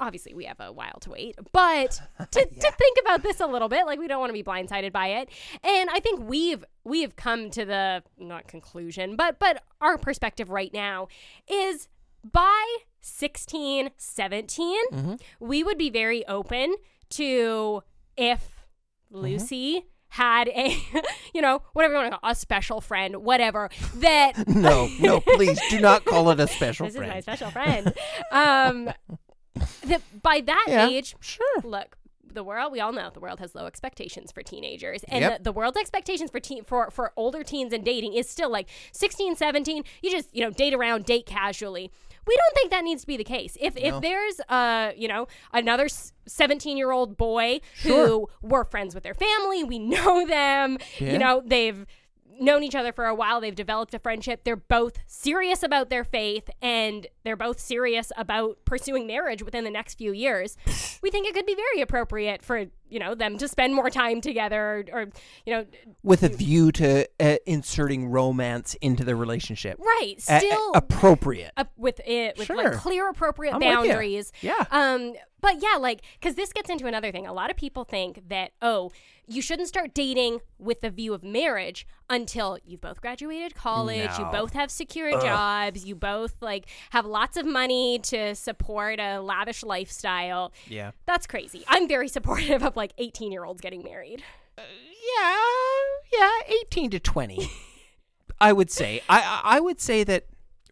Obviously, 0.05 0.35
we 0.35 0.45
have 0.45 0.61
a 0.61 0.71
while 0.73 0.99
to 1.01 1.11
wait, 1.11 1.37
but 1.53 2.01
to, 2.31 2.45
to 2.45 2.71
think 2.73 2.99
about 3.03 3.23
this 3.23 3.41
a 3.41 3.47
little 3.47 3.69
bit, 3.69 3.87
like 3.87 3.99
we 3.99 4.07
don't 4.07 4.21
want 4.21 4.31
to 4.31 4.35
be 4.35 4.43
blindsided 4.43 4.93
by 4.93 5.09
it. 5.09 5.29
And 5.63 5.89
I 5.91 6.01
think 6.01 6.21
we've 6.21 6.65
we've 6.85 7.17
come 7.17 7.51
to 7.51 7.65
the 7.65 8.03
not 8.19 8.47
conclusion, 8.49 9.17
but 9.17 9.39
but 9.39 9.63
our 9.81 9.97
perspective 9.99 10.51
right 10.51 10.73
now 10.73 11.09
is 11.49 11.89
by 12.23 12.65
16, 13.01 13.91
17, 13.97 14.77
Mm-hmm. 14.93 15.15
we 15.41 15.63
would 15.63 15.79
be 15.79 15.91
very 15.91 16.27
open 16.27 16.75
to 17.11 17.83
if 18.17 18.51
Mm-hmm. 19.13 19.23
Lucy 19.23 19.87
had 20.09 20.49
a, 20.49 20.77
you 21.35 21.41
know, 21.41 21.63
whatever 21.73 21.95
you 21.95 22.01
want 22.01 22.13
to 22.15 22.19
call 22.19 22.31
it, 22.31 22.33
a 22.33 22.35
special 22.35 22.81
friend, 22.81 23.17
whatever, 23.17 23.69
that 23.97 24.33
No, 24.49 24.89
no, 24.99 25.21
please 25.21 25.61
do 25.71 25.81
not 25.81 26.05
call 26.05 26.31
it 26.31 26.41
a 26.41 26.49
special 26.49 26.87
this 26.87 26.95
is 26.97 27.01
my 27.01 27.21
special 27.21 27.51
friend. 27.51 27.93
um, 28.33 28.91
that 29.87 30.03
by 30.23 30.41
that 30.41 30.65
Yeah, 30.69 30.89
age, 30.89 31.15
sure. 31.21 31.61
look, 31.63 31.97
the 32.33 32.43
world 32.43 32.73
we 32.73 32.81
all 32.81 32.93
know 32.93 33.11
the 33.15 33.21
world 33.21 33.39
has 33.39 33.55
low 33.55 33.67
expectations 33.67 34.33
for 34.33 34.43
teenagers 34.43 35.05
and 35.05 35.23
Yep. 35.23 35.39
the, 35.39 35.43
the 35.45 35.53
world's 35.53 35.79
expectations 35.79 36.33
for 36.33 36.41
teen 36.41 36.65
for 36.65 36.91
for 36.91 37.13
older 37.17 37.45
teens 37.45 37.73
and 37.73 37.85
dating 37.85 38.15
is 38.15 38.29
still 38.29 38.51
like 38.51 38.69
16 38.91 39.37
17 39.37 39.85
you 40.03 40.11
just 40.11 40.35
you 40.35 40.43
know 40.43 40.51
date 40.51 40.75
around 40.75 41.05
date 41.05 41.27
casually 41.27 41.93
we 42.27 42.35
don't 42.37 42.55
think 42.57 42.73
that 42.73 42.83
needs 42.83 43.03
to 43.03 43.07
be 43.07 43.17
the 43.17 43.23
case 43.23 43.57
if 43.61 43.77
No. 43.77 43.83
if 43.83 44.03
there's 44.03 44.41
uh 44.49 44.91
you 44.97 45.07
know 45.07 45.29
another 45.53 45.87
17 46.27 46.77
year 46.77 46.91
old 46.91 47.17
boy 47.17 47.61
Sure. 47.75 48.07
who 48.09 48.29
we're 48.43 48.65
friends 48.65 48.97
with 48.97 49.05
their 49.05 49.15
family 49.15 49.63
we 49.63 49.79
know 49.95 50.27
them 50.27 50.79
Yeah. 50.99 51.13
you 51.13 51.19
know 51.19 51.41
they've 51.47 51.87
known 52.41 52.63
each 52.63 52.75
other 52.75 52.93
for 52.93 53.07
a 53.07 53.15
while 53.15 53.41
they've 53.41 53.55
developed 53.55 53.95
a 53.95 53.99
friendship 53.99 54.43
they're 54.45 54.57
both 54.57 54.99
serious 55.07 55.63
about 55.63 55.91
their 55.91 56.05
faith 56.05 56.49
and 56.63 57.07
they're 57.25 57.37
both 57.37 57.59
serious 57.61 58.11
about 58.17 58.59
pursuing 58.65 59.07
marriage 59.07 59.43
within 59.43 59.65
the 59.65 59.71
next 59.71 59.95
few 59.97 60.13
years 60.13 60.57
we 61.03 61.11
think 61.11 61.27
it 61.27 61.35
could 61.35 61.47
be 61.47 61.55
very 61.55 61.81
appropriate 61.81 62.43
for 62.43 62.65
you 62.89 62.99
know 63.01 63.15
them 63.15 63.37
to 63.39 63.49
spend 63.49 63.75
more 63.75 63.91
time 63.91 64.21
together 64.21 64.85
or, 64.93 65.01
or 65.03 65.07
you 65.47 65.53
know 65.55 65.67
With 66.03 66.23
a 66.23 66.29
view 66.29 66.71
to 66.73 67.09
uh, 67.19 67.37
inserting 67.47 68.09
romance 68.11 68.75
into 68.81 69.05
the 69.05 69.17
relationship. 69.17 69.79
right 69.81 70.15
A- 70.29 70.37
a- 70.37 70.39
still 70.41 70.73
appropriate. 70.75 71.53
with 71.77 72.01
it 72.07 72.37
with 72.39 72.47
Sure. 72.47 72.57
like 72.57 72.73
clear 72.75 73.09
appropriate 73.09 73.55
I'm 73.55 73.61
boundaries 73.61 74.33
Yeah. 74.43 74.65
um 74.71 75.15
but 75.45 75.63
yeah 75.63 75.77
like 75.79 76.01
because 76.19 76.35
this 76.37 76.53
gets 76.53 76.71
into 76.71 76.87
another 76.87 77.13
thing 77.13 77.27
a 77.27 77.33
lot 77.33 77.51
of 77.51 77.57
people 77.57 77.85
think 77.85 78.29
that 78.29 78.53
oh 78.63 78.91
you 79.27 79.41
shouldn't 79.43 79.69
start 79.69 79.95
dating 79.95 80.41
with 80.59 80.81
the 80.81 80.91
view 80.91 81.13
of 81.15 81.23
marriage 81.23 81.87
until 82.11 82.59
you've 82.65 82.81
both 82.81 83.01
graduated 83.01 83.55
college 83.55 84.11
you 84.19 84.25
both 84.33 84.55
have 84.55 84.71
secure 84.71 85.11
jobs 85.21 85.85
you 85.85 85.95
both 85.95 86.35
like 86.41 86.67
have 86.91 87.05
lots 87.07 87.37
of 87.37 87.45
money 87.47 87.99
to 87.99 88.35
support 88.35 88.99
a 88.99 89.21
lavish 89.21 89.63
lifestyle 89.63 90.53
Yeah. 90.69 90.93
that's 91.07 91.27
crazy 91.27 91.63
i'm 91.69 91.87
very 91.89 92.09
supportive 92.17 92.63
of 92.63 92.75
like 92.77 92.93
18 92.99 93.31
year 93.31 93.45
olds 93.45 93.61
getting 93.61 93.83
married 93.83 94.23
uh, 94.57 94.63
Yeah, 95.19 95.41
yeah, 96.19 96.31
eighteen 96.61 96.89
to 96.91 97.01
twenty. 97.01 97.51
I 98.41 98.53
would 98.53 98.71
say. 98.71 99.03
I 99.09 99.41
I 99.45 99.61
would 99.61 99.81
say 99.81 100.05
that 100.05 100.27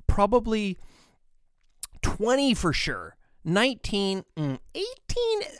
probably 0.06 0.78
twenty 2.00 2.54
for 2.54 2.72
sure. 2.72 3.16
19, 3.44 4.24
mm, 4.36 4.58
18. 4.74 4.86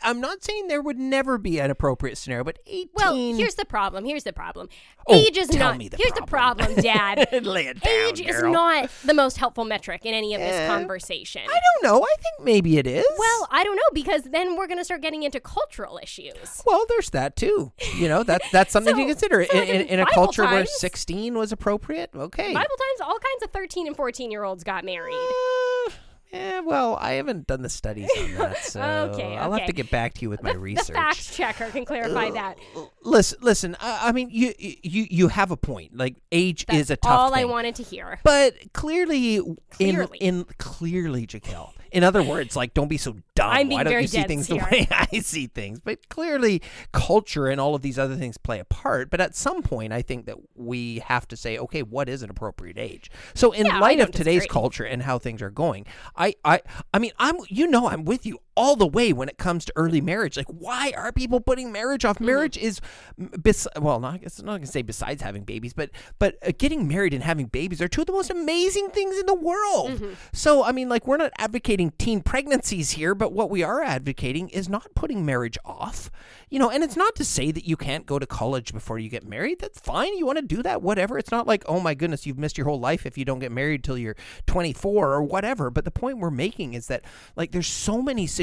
I'm 0.01 0.19
not 0.21 0.43
saying 0.43 0.67
there 0.67 0.81
would 0.81 0.97
never 0.97 1.37
be 1.37 1.59
an 1.59 1.69
appropriate 1.69 2.17
scenario, 2.17 2.43
but 2.43 2.59
18. 2.65 2.89
well 2.95 3.15
here's 3.15 3.55
the 3.55 3.65
problem 3.65 4.05
here's 4.05 4.23
the 4.23 4.33
problem 4.33 4.69
Oh, 5.07 5.13
age 5.15 5.37
is 5.37 5.53
not 5.53 5.77
the 5.77 5.91
here's 5.97 6.13
the 6.13 6.25
problem 6.25 6.73
dad 6.81 7.27
Lay 7.43 7.67
it 7.67 7.81
down, 7.81 7.93
age 7.93 8.21
is 8.21 8.41
not 8.41 8.89
the 9.03 9.13
most 9.13 9.37
helpful 9.37 9.65
metric 9.65 10.05
in 10.05 10.13
any 10.13 10.33
of 10.33 10.39
this 10.39 10.53
Eh, 10.53 10.67
conversation 10.67 11.41
I 11.45 11.59
don't 11.59 11.91
know. 11.91 12.01
I 12.03 12.15
think 12.21 12.45
maybe 12.45 12.77
it 12.77 12.87
is. 12.87 13.05
Well, 13.17 13.47
I 13.51 13.63
don't 13.63 13.75
know 13.75 13.81
because 13.93 14.23
then 14.23 14.55
we're 14.55 14.67
going 14.67 14.77
to 14.77 14.85
start 14.85 15.01
getting 15.01 15.23
into 15.23 15.39
cultural 15.39 15.99
issues. 16.01 16.63
Well, 16.65 16.85
there's 16.89 17.09
that 17.11 17.35
too. 17.35 17.71
You 17.97 18.07
know, 18.07 18.23
that 18.23 18.41
that's 18.51 18.71
something 18.71 18.95
to 18.95 19.05
consider. 19.07 19.45
so 19.45 19.61
in, 19.61 19.67
in, 19.81 19.87
in 19.87 19.99
a 19.99 20.05
culture 20.05 20.45
where 20.45 20.65
16 20.65 21.37
was 21.37 21.51
appropriate, 21.51 22.11
okay. 22.15 22.53
Bible 22.53 22.69
times, 22.69 23.01
all 23.01 23.19
kinds 23.19 23.43
of 23.43 23.51
13 23.51 23.87
and 23.87 23.95
14 23.95 24.31
year 24.31 24.43
olds 24.43 24.63
got 24.63 24.83
married. 24.85 25.13
Uh, 25.15 25.91
Eh, 26.33 26.61
well, 26.61 26.97
I 26.99 27.13
haven't 27.13 27.45
done 27.45 27.61
the 27.61 27.69
studies 27.69 28.09
on 28.19 28.33
that, 28.35 28.57
so 28.63 28.81
Okay, 29.13 29.37
I'll 29.37 29.51
have 29.51 29.67
to 29.67 29.73
get 29.73 29.91
back 29.91 30.15
to 30.15 30.21
you 30.23 30.31
with 30.31 30.41
my 30.41 30.53
research. 30.53 30.87
The 30.87 30.93
fact 30.93 31.33
checker 31.33 31.69
can 31.69 31.85
clarify 31.85 32.31
that. 32.31 32.57
Listen, 33.03 33.37
listen. 33.41 33.77
I, 33.79 34.09
I 34.09 34.11
mean, 34.13 34.29
you 34.31 34.53
you 34.57 35.05
you 35.09 35.27
have 35.27 35.51
a 35.51 35.57
point. 35.57 35.95
Like 35.95 36.15
age 36.31 36.65
That's 36.65 36.79
is 36.79 36.89
a 36.89 36.97
tough 36.97 37.11
all 37.11 37.35
I 37.35 37.43
wanted 37.43 37.75
to 37.75 37.83
hear. 37.83 38.19
But 38.23 38.55
clearly, 38.73 39.41
Clearly. 39.69 40.17
in 40.19 40.39
in 40.39 40.45
clearly, 40.57 41.27
Jaquelle. 41.27 41.73
In 41.93 42.03
other 42.03 42.23
words, 42.23 42.55
like 42.55 42.73
don't 42.73 42.87
be 42.87 42.97
so 42.97 43.15
dumb. 43.35 43.49
I'm 43.51 43.69
Why 43.69 43.83
don't 43.83 44.01
you 44.01 44.07
see 44.07 44.23
things 44.23 44.47
the 44.47 44.55
way 44.57 44.87
I 44.91 45.19
see 45.19 45.47
things? 45.47 45.79
But 45.79 46.09
clearly, 46.09 46.61
culture 46.91 47.47
and 47.47 47.61
all 47.61 47.75
of 47.75 47.81
these 47.81 47.99
other 47.99 48.15
things 48.15 48.37
play 48.37 48.59
a 48.59 48.65
part. 48.65 49.09
But 49.09 49.21
at 49.21 49.35
some 49.35 49.61
point, 49.61 49.93
I 49.93 50.01
think 50.01 50.25
that 50.25 50.37
we 50.55 50.99
have 51.05 51.27
to 51.29 51.37
say, 51.37 51.57
okay, 51.57 51.83
what 51.83 52.09
is 52.09 52.23
an 52.23 52.29
appropriate 52.29 52.77
age? 52.77 53.11
So, 53.35 53.51
in 53.51 53.67
Yeah, 53.67 53.77
light 53.79 53.99
of 53.99 54.11
today's 54.11 54.45
disagree. 54.45 54.47
culture 54.47 54.83
and 54.83 55.03
how 55.03 55.19
things 55.19 55.41
are 55.41 55.51
going, 55.51 55.85
I, 56.15 56.35
I, 56.43 56.61
I 56.93 56.99
mean, 56.99 57.11
I'm, 57.19 57.37
you 57.49 57.67
know, 57.67 57.87
I'm 57.87 58.05
with 58.05 58.25
you 58.25 58.39
all 58.55 58.75
the 58.75 58.87
way 58.87 59.13
when 59.13 59.29
it 59.29 59.37
comes 59.37 59.65
to 59.65 59.73
early 59.75 60.01
marriage. 60.01 60.37
Like, 60.37 60.47
why 60.47 60.93
are 60.95 61.11
people 61.11 61.39
putting 61.39 61.71
marriage 61.71 62.05
off? 62.05 62.17
Mm-hmm. 62.17 62.25
Marriage 62.25 62.57
is, 62.57 62.79
bes- 63.17 63.67
well, 63.79 63.99
not, 63.99 64.21
it's 64.23 64.41
not 64.41 64.53
gonna 64.57 64.67
say 64.67 64.81
besides 64.81 65.21
having 65.21 65.43
babies, 65.43 65.73
but 65.73 65.89
but 66.19 66.37
uh, 66.45 66.51
getting 66.57 66.87
married 66.87 67.13
and 67.13 67.23
having 67.23 67.47
babies 67.47 67.81
are 67.81 67.87
two 67.87 68.01
of 68.01 68.07
the 68.07 68.13
most 68.13 68.29
amazing 68.29 68.89
things 68.89 69.17
in 69.17 69.25
the 69.25 69.33
world. 69.33 69.91
Mm-hmm. 69.91 70.13
So, 70.31 70.63
I 70.63 70.71
mean, 70.71 70.89
like, 70.89 71.07
we're 71.07 71.17
not 71.17 71.31
advocating 71.37 71.91
teen 71.97 72.21
pregnancies 72.21 72.91
here, 72.91 73.15
but 73.15 73.33
what 73.33 73.49
we 73.49 73.63
are 73.63 73.81
advocating 73.81 74.49
is 74.49 74.69
not 74.69 74.87
putting 74.95 75.25
marriage 75.25 75.57
off. 75.65 76.11
You 76.49 76.59
know, 76.59 76.69
and 76.69 76.83
it's 76.83 76.95
not 76.95 77.15
to 77.15 77.25
say 77.25 77.51
that 77.51 77.65
you 77.65 77.75
can't 77.75 78.05
go 78.05 78.19
to 78.19 78.27
college 78.27 78.73
before 78.73 78.99
you 78.99 79.09
get 79.09 79.27
married. 79.27 79.59
That's 79.59 79.79
fine. 79.79 80.15
You 80.17 80.25
want 80.25 80.37
to 80.37 80.45
do 80.45 80.61
that, 80.61 80.81
whatever. 80.81 81.17
It's 81.17 81.31
not 81.31 81.47
like, 81.47 81.63
oh 81.67 81.79
my 81.79 81.95
goodness, 81.95 82.27
you've 82.27 82.37
missed 82.37 82.57
your 82.57 82.65
whole 82.65 82.79
life 82.79 83.05
if 83.05 83.17
you 83.17 83.25
don't 83.25 83.39
get 83.39 83.51
married 83.51 83.83
till 83.83 83.97
you're 83.97 84.15
24 84.45 85.11
or 85.11 85.23
whatever. 85.23 85.71
But 85.71 85.85
the 85.85 85.91
point 85.91 86.19
we're 86.19 86.29
making 86.29 86.75
is 86.75 86.87
that, 86.87 87.03
like, 87.35 87.51
there's 87.51 87.67
so 87.67 88.01
many 88.01 88.27
situations 88.27 88.42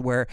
where 0.00 0.26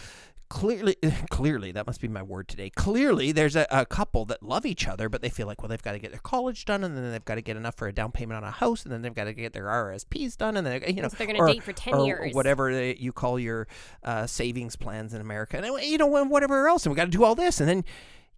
clearly 0.49 0.95
clearly 1.29 1.73
that 1.73 1.85
must 1.85 1.99
be 1.99 2.07
my 2.07 2.23
word 2.23 2.47
today 2.47 2.69
clearly 2.69 3.33
there's 3.33 3.55
a, 3.57 3.67
a 3.69 3.85
couple 3.85 4.23
that 4.23 4.41
love 4.41 4.65
each 4.65 4.87
other 4.87 5.09
but 5.09 5.21
they 5.21 5.27
feel 5.27 5.45
like 5.45 5.61
well 5.61 5.67
they've 5.67 5.83
got 5.83 5.91
to 5.91 5.99
get 5.99 6.09
their 6.11 6.21
college 6.21 6.63
done 6.63 6.85
and 6.85 6.95
then 6.95 7.11
they've 7.11 7.25
got 7.25 7.35
to 7.35 7.41
get 7.41 7.57
enough 7.57 7.75
for 7.75 7.89
a 7.89 7.91
down 7.93 8.13
payment 8.13 8.37
on 8.37 8.45
a 8.45 8.51
house 8.51 8.83
and 8.83 8.93
then 8.93 9.01
they've 9.01 9.13
got 9.13 9.25
to 9.25 9.33
get 9.33 9.51
their 9.51 9.65
rsps 9.65 10.37
done 10.37 10.55
and 10.55 10.65
then 10.65 10.81
you 10.87 11.01
know 11.01 11.09
So 11.09 11.17
they're 11.17 11.27
gonna 11.27 11.45
date 11.51 11.63
for 11.63 11.73
10 11.73 11.93
or 11.95 12.05
years. 12.05 12.33
whatever 12.33 12.73
they, 12.73 12.95
you 12.95 13.11
call 13.11 13.37
your 13.37 13.67
uh, 14.03 14.25
savings 14.25 14.77
plans 14.77 15.13
in 15.13 15.19
america 15.19 15.57
and 15.57 15.83
you 15.83 15.97
know 15.97 16.07
whatever 16.07 16.67
else 16.69 16.85
and 16.85 16.93
we 16.93 16.95
got 16.95 17.05
to 17.05 17.11
do 17.11 17.25
all 17.25 17.35
this 17.35 17.59
and 17.59 17.67
then 17.67 17.83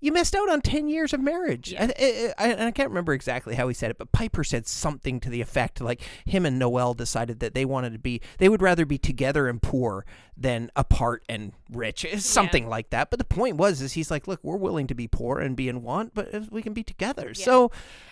you 0.02 0.12
missed 0.12 0.36
out 0.36 0.50
on 0.50 0.62
10 0.62 0.88
years 0.88 1.14
of 1.14 1.20
marriage. 1.22 1.74
Yeah. 1.74 1.84
Eh, 1.84 1.92
eh, 1.98 2.34
I, 2.38 2.54
I, 2.54 2.54
I, 2.54 2.66
I 2.68 2.72
can't 2.72 2.90
remember 2.90 3.14
exactly 3.14 3.56
how 3.56 3.68
he 3.68 3.74
said 3.74 3.92
it, 3.92 3.98
but 3.98 4.12
Piper 4.12 4.44
said 4.44 4.68
something 4.68 5.20
to 5.20 5.30
the 5.30 5.42
effect 5.42 5.82
like 5.82 6.02
him 6.26 6.46
and 6.46 6.58
Noel 6.60 6.94
decided 6.94 7.40
that 7.40 7.54
they 7.54 7.66
wanted 7.66 7.94
to 7.94 8.00
be, 8.00 8.22
they 8.38 8.50
would 8.50 8.62
rather 8.62 8.86
be 8.86 8.98
together 8.98 9.48
and 9.48 9.62
poor 9.62 10.06
than 10.38 10.72
apart 10.76 11.24
and 11.28 11.52
rich. 11.72 12.06
Eh, 12.06 12.10
it's 12.14 12.26
something 12.26 12.68
like 12.68 12.90
that. 12.92 13.10
But 13.10 13.20
the 13.20 13.26
point 13.26 13.58
was, 13.58 13.82
is 13.82 13.94
he's 13.94 14.10
like, 14.10 14.28
look, 14.28 14.40
we're 14.44 14.58
willing 14.58 14.88
to 14.88 14.96
be 14.96 15.08
poor 15.08 15.40
and 15.40 15.56
be 15.56 15.68
in 15.68 15.82
want, 15.84 16.14
but 16.14 16.50
we 16.52 16.62
can 16.62 16.74
be 16.74 16.84
together. 16.84 17.34
So 17.34 17.72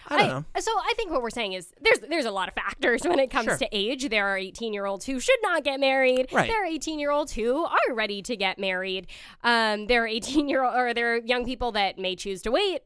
I 0.10 0.17
don't 0.17 0.27
know. 0.29 0.46
So 0.60 0.72
I 0.72 0.94
think 0.96 1.12
what 1.12 1.22
we're 1.22 1.29
saying 1.29 1.53
is 1.53 1.72
there's 1.82 2.00
there's 2.00 2.25
a 2.25 2.32
lot 2.32 2.48
of 2.48 2.53
factors 2.53 3.03
when 3.03 3.20
it 3.20 3.29
comes 3.29 3.48
Sure. 3.48 3.58
to 3.58 3.67
age. 3.72 4.10
There 4.10 4.27
are 4.27 4.38
18 4.38 4.74
year 4.74 4.86
olds 4.86 5.06
who 5.06 5.20
should 5.20 5.39
not 5.41 5.63
get 5.63 5.79
married. 5.79 6.27
Right. 6.32 6.48
There 6.50 6.63
are 6.63 6.65
18 6.65 7.00
year 7.00 7.12
olds 7.12 7.34
who 7.34 7.65
are 7.65 7.94
ready 7.94 8.22
to 8.24 8.36
get 8.36 8.58
married. 8.60 9.08
Um, 9.44 9.88
there 9.88 10.03
are 10.03 10.08
18 10.08 10.48
year 10.50 10.63
old 10.63 10.75
or 10.75 10.94
there 10.94 11.15
are 11.15 11.17
young 11.20 11.46
people 11.46 11.72
that 11.77 11.98
may 12.00 12.15
choose 12.15 12.41
to 12.41 12.51
wait 12.51 12.81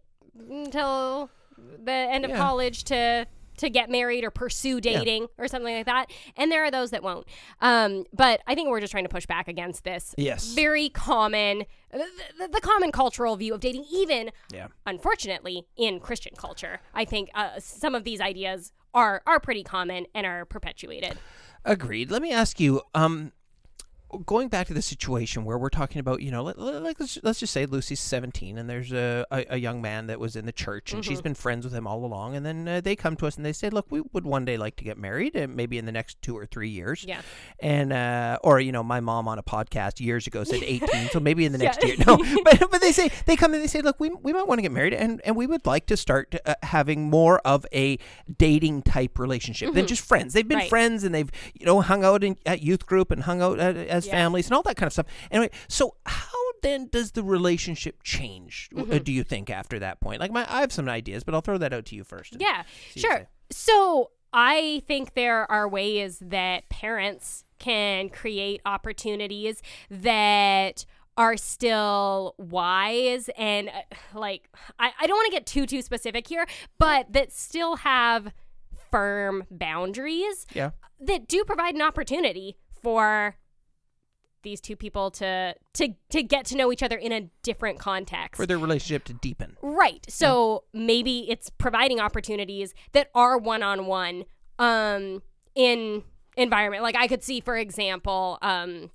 until 0.50 1.30
the 1.84 1.92
end 1.92 2.26
of 2.26 2.32
Yeah. 2.32 2.38
college 2.38 2.84
to 2.86 3.26
to 3.58 3.70
get 3.70 3.92
married 3.92 4.24
or 4.24 4.32
pursue 4.32 4.82
dating 4.82 5.28
or 5.38 5.48
something 5.48 5.76
like 5.76 5.86
that. 5.86 6.10
And 6.36 6.52
there 6.52 6.64
are 6.64 6.72
those 6.72 6.90
that 6.92 7.04
won't. 7.04 7.28
Um, 7.60 8.06
but 8.12 8.42
I 8.48 8.56
think 8.56 8.70
we're 8.70 8.80
just 8.80 8.90
trying 8.90 9.04
to 9.04 9.10
push 9.10 9.28
back 9.28 9.48
against 9.48 9.84
this 9.84 10.16
Yes. 10.18 10.54
very 10.54 10.90
common 10.90 11.66
the, 11.92 12.06
the, 12.40 12.48
the 12.48 12.62
common 12.62 12.92
cultural 12.92 13.36
view 13.36 13.54
of 13.54 13.60
dating 13.60 13.86
even 13.92 14.32
Yeah. 14.52 14.68
unfortunately 14.88 15.68
in 15.76 16.00
christian 16.00 16.34
culture 16.38 16.80
i 16.96 17.04
think 17.06 17.30
uh, 17.36 17.60
some 17.60 17.94
of 17.94 18.04
these 18.06 18.22
ideas 18.22 18.72
are 18.94 19.22
are 19.28 19.40
pretty 19.42 19.64
common 19.64 20.06
and 20.16 20.26
are 20.26 20.46
perpetuated 20.46 21.18
Agreed. 21.64 22.10
Let 22.10 22.24
me 22.24 22.32
ask 22.32 22.60
you, 22.60 22.82
um, 22.96 23.34
going 24.26 24.48
back 24.50 24.68
to 24.68 24.74
the 24.74 24.82
situation 24.82 25.46
where 25.46 25.58
we're 25.58 25.70
talking 25.70 26.00
about, 26.00 26.22
you 26.22 26.32
know, 26.32 26.44
let, 26.44 26.58
let, 26.60 26.82
like, 26.84 27.00
let's, 27.00 27.18
let's 27.24 27.40
just 27.40 27.54
say 27.54 27.66
Lucy's 27.66 28.00
17 28.00 28.58
and 28.58 28.70
there's 28.70 28.92
a, 28.92 29.26
a, 29.32 29.46
a 29.52 29.58
young 29.58 29.82
man 29.82 30.08
that 30.08 30.20
was 30.20 30.36
in 30.36 30.46
the 30.46 30.52
church 30.52 30.94
and 30.94 31.04
she's 31.04 31.22
been 31.22 31.34
friends 31.34 31.66
with 31.66 31.74
him 31.74 31.86
all 31.88 32.04
along. 32.06 32.36
And 32.36 32.46
then 32.46 32.68
uh, 32.68 32.82
they 32.82 32.96
come 32.96 33.16
to 33.18 33.28
us 33.28 33.36
and 33.38 33.46
they 33.46 33.54
say, 33.54 33.70
look, 33.70 33.88
we 33.90 34.02
would 34.14 34.26
one 34.26 34.46
day 34.46 34.58
like 34.58 34.76
to 34.78 34.84
get 34.84 34.98
married, 34.98 35.36
uh, 35.36 35.48
maybe 35.50 35.78
in 35.78 35.86
the 35.86 35.92
next 35.92 36.22
two 36.22 36.38
or 36.38 36.46
three 36.46 36.70
years. 36.70 37.04
Yeah. 37.08 37.22
And, 37.60 37.92
uh, 37.94 38.38
or, 38.44 38.60
you 38.60 38.72
know, 38.72 38.84
my 38.84 39.00
mom 39.02 39.28
on 39.28 39.38
a 39.40 39.44
podcast 39.44 40.00
years 40.00 40.28
ago 40.28 40.44
said 40.44 40.64
18. 40.64 41.10
so 41.10 41.20
maybe 41.20 41.46
in 41.46 41.52
the 41.52 41.58
next 41.58 41.80
Yeah. 41.82 41.88
year. 41.90 41.98
No, 42.08 42.18
but, 42.44 42.60
but 42.72 42.82
they 42.82 42.92
say, 42.92 43.10
they 43.26 43.36
come 43.36 43.54
and 43.54 43.62
they 43.64 43.68
say, 43.68 43.82
look, 43.82 44.00
we, 44.00 44.10
we 44.10 44.32
might 44.34 44.48
want 44.48 44.60
to 44.60 44.64
get 44.64 44.72
married 44.72 44.94
and, 44.94 45.22
and 45.26 45.36
we 45.36 45.48
would 45.48 45.66
like 45.66 45.86
to 45.88 45.98
start 45.98 46.36
uh, 46.46 46.56
having 46.64 47.10
more 47.10 47.40
of 47.46 47.66
a 47.74 47.98
dating 48.38 48.84
type 48.84 49.20
relationship 49.20 49.74
than 49.74 49.88
just 49.88 50.02
friends. 50.04 50.34
They've 50.34 50.48
been 50.48 50.52
Mm-hmm. 50.52 50.62
Right. 50.62 50.70
friends 50.70 51.04
and 51.04 51.16
they've, 51.16 51.32
you 51.54 51.66
know, 51.66 51.82
hung 51.82 52.04
out 52.04 52.24
in, 52.24 52.38
at 52.46 52.62
youth 52.62 52.86
group 52.86 53.10
and 53.10 53.24
hung 53.24 53.42
out 53.42 53.58
uh, 53.60 53.64
as 53.64 54.01
Yeah. 54.08 54.14
families 54.14 54.48
and 54.48 54.54
all 54.56 54.64
that 54.64 54.76
kind 54.78 54.88
of 54.88 54.94
stuff. 54.94 55.08
Anyway, 55.32 55.50
so 55.68 55.96
how 56.06 56.38
then 56.62 56.88
does 56.92 57.12
the 57.14 57.24
relationship 57.24 58.04
change? 58.04 58.70
uh, 58.78 58.82
Mm-hmm. 58.82 58.98
do 59.04 59.12
you 59.12 59.24
think 59.24 59.50
after 59.50 59.80
that 59.80 60.00
point? 60.00 60.20
Like 60.22 60.32
my, 60.32 60.46
I 60.48 60.62
have 60.62 60.72
some 60.72 60.88
ideas, 60.88 61.24
but 61.24 61.34
I'll 61.34 61.42
throw 61.42 61.58
that 61.58 61.74
out 61.74 61.86
to 61.88 61.96
you 61.96 62.04
first. 62.04 62.36
yeah 62.40 62.64
See 62.64 62.78
what 62.88 62.96
you 62.96 63.02
sure 63.02 63.28
so 63.52 64.12
i 64.34 64.82
think 64.88 65.14
there 65.14 65.50
are 65.52 65.68
ways 65.68 66.20
that 66.22 66.70
parents 66.70 67.44
can 67.60 68.08
create 68.08 68.62
opportunities 68.66 69.62
that 69.90 70.86
are 71.18 71.36
still 71.36 72.34
wise 72.38 73.30
and 73.38 73.68
uh, 73.68 73.72
like 74.18 74.48
i, 74.80 74.92
I 75.02 75.06
don't 75.08 75.18
want 75.18 75.26
to 75.26 75.32
get 75.38 75.46
too 75.46 75.66
too 75.66 75.82
specific 75.82 76.28
here 76.28 76.46
but 76.80 77.12
that 77.12 77.34
still 77.34 77.76
have 77.78 78.32
firm 78.90 79.44
boundaries 79.52 80.46
Yeah. 80.54 80.72
that 81.02 81.28
do 81.28 81.44
provide 81.44 81.76
an 81.76 81.82
opportunity 81.82 82.56
for 82.82 83.36
these 84.44 84.62
two 84.62 84.76
people 84.76 85.12
to 85.12 85.56
to 85.74 85.90
to 86.10 86.24
get 86.24 86.46
to 86.48 86.56
know 86.56 86.72
each 86.72 86.84
other 86.84 86.98
in 86.98 87.12
a 87.12 87.30
different 87.44 87.80
context. 87.80 88.38
For 88.38 88.46
their 88.46 88.58
relationship 88.58 89.04
to 89.06 89.14
deepen. 89.14 89.58
right. 89.62 90.06
So 90.10 90.64
maybe 90.74 91.30
it's 91.30 91.50
providing 91.50 92.00
opportunities 92.00 92.74
that 92.94 93.10
are 93.16 93.38
one-on-one 93.38 94.26
um 94.60 95.22
in 95.56 96.04
environment. 96.38 96.84
Like 96.84 96.96
I 96.96 97.08
could 97.08 97.24
see 97.24 97.40
for 97.42 97.58
example, 97.58 98.38
um 98.42 98.92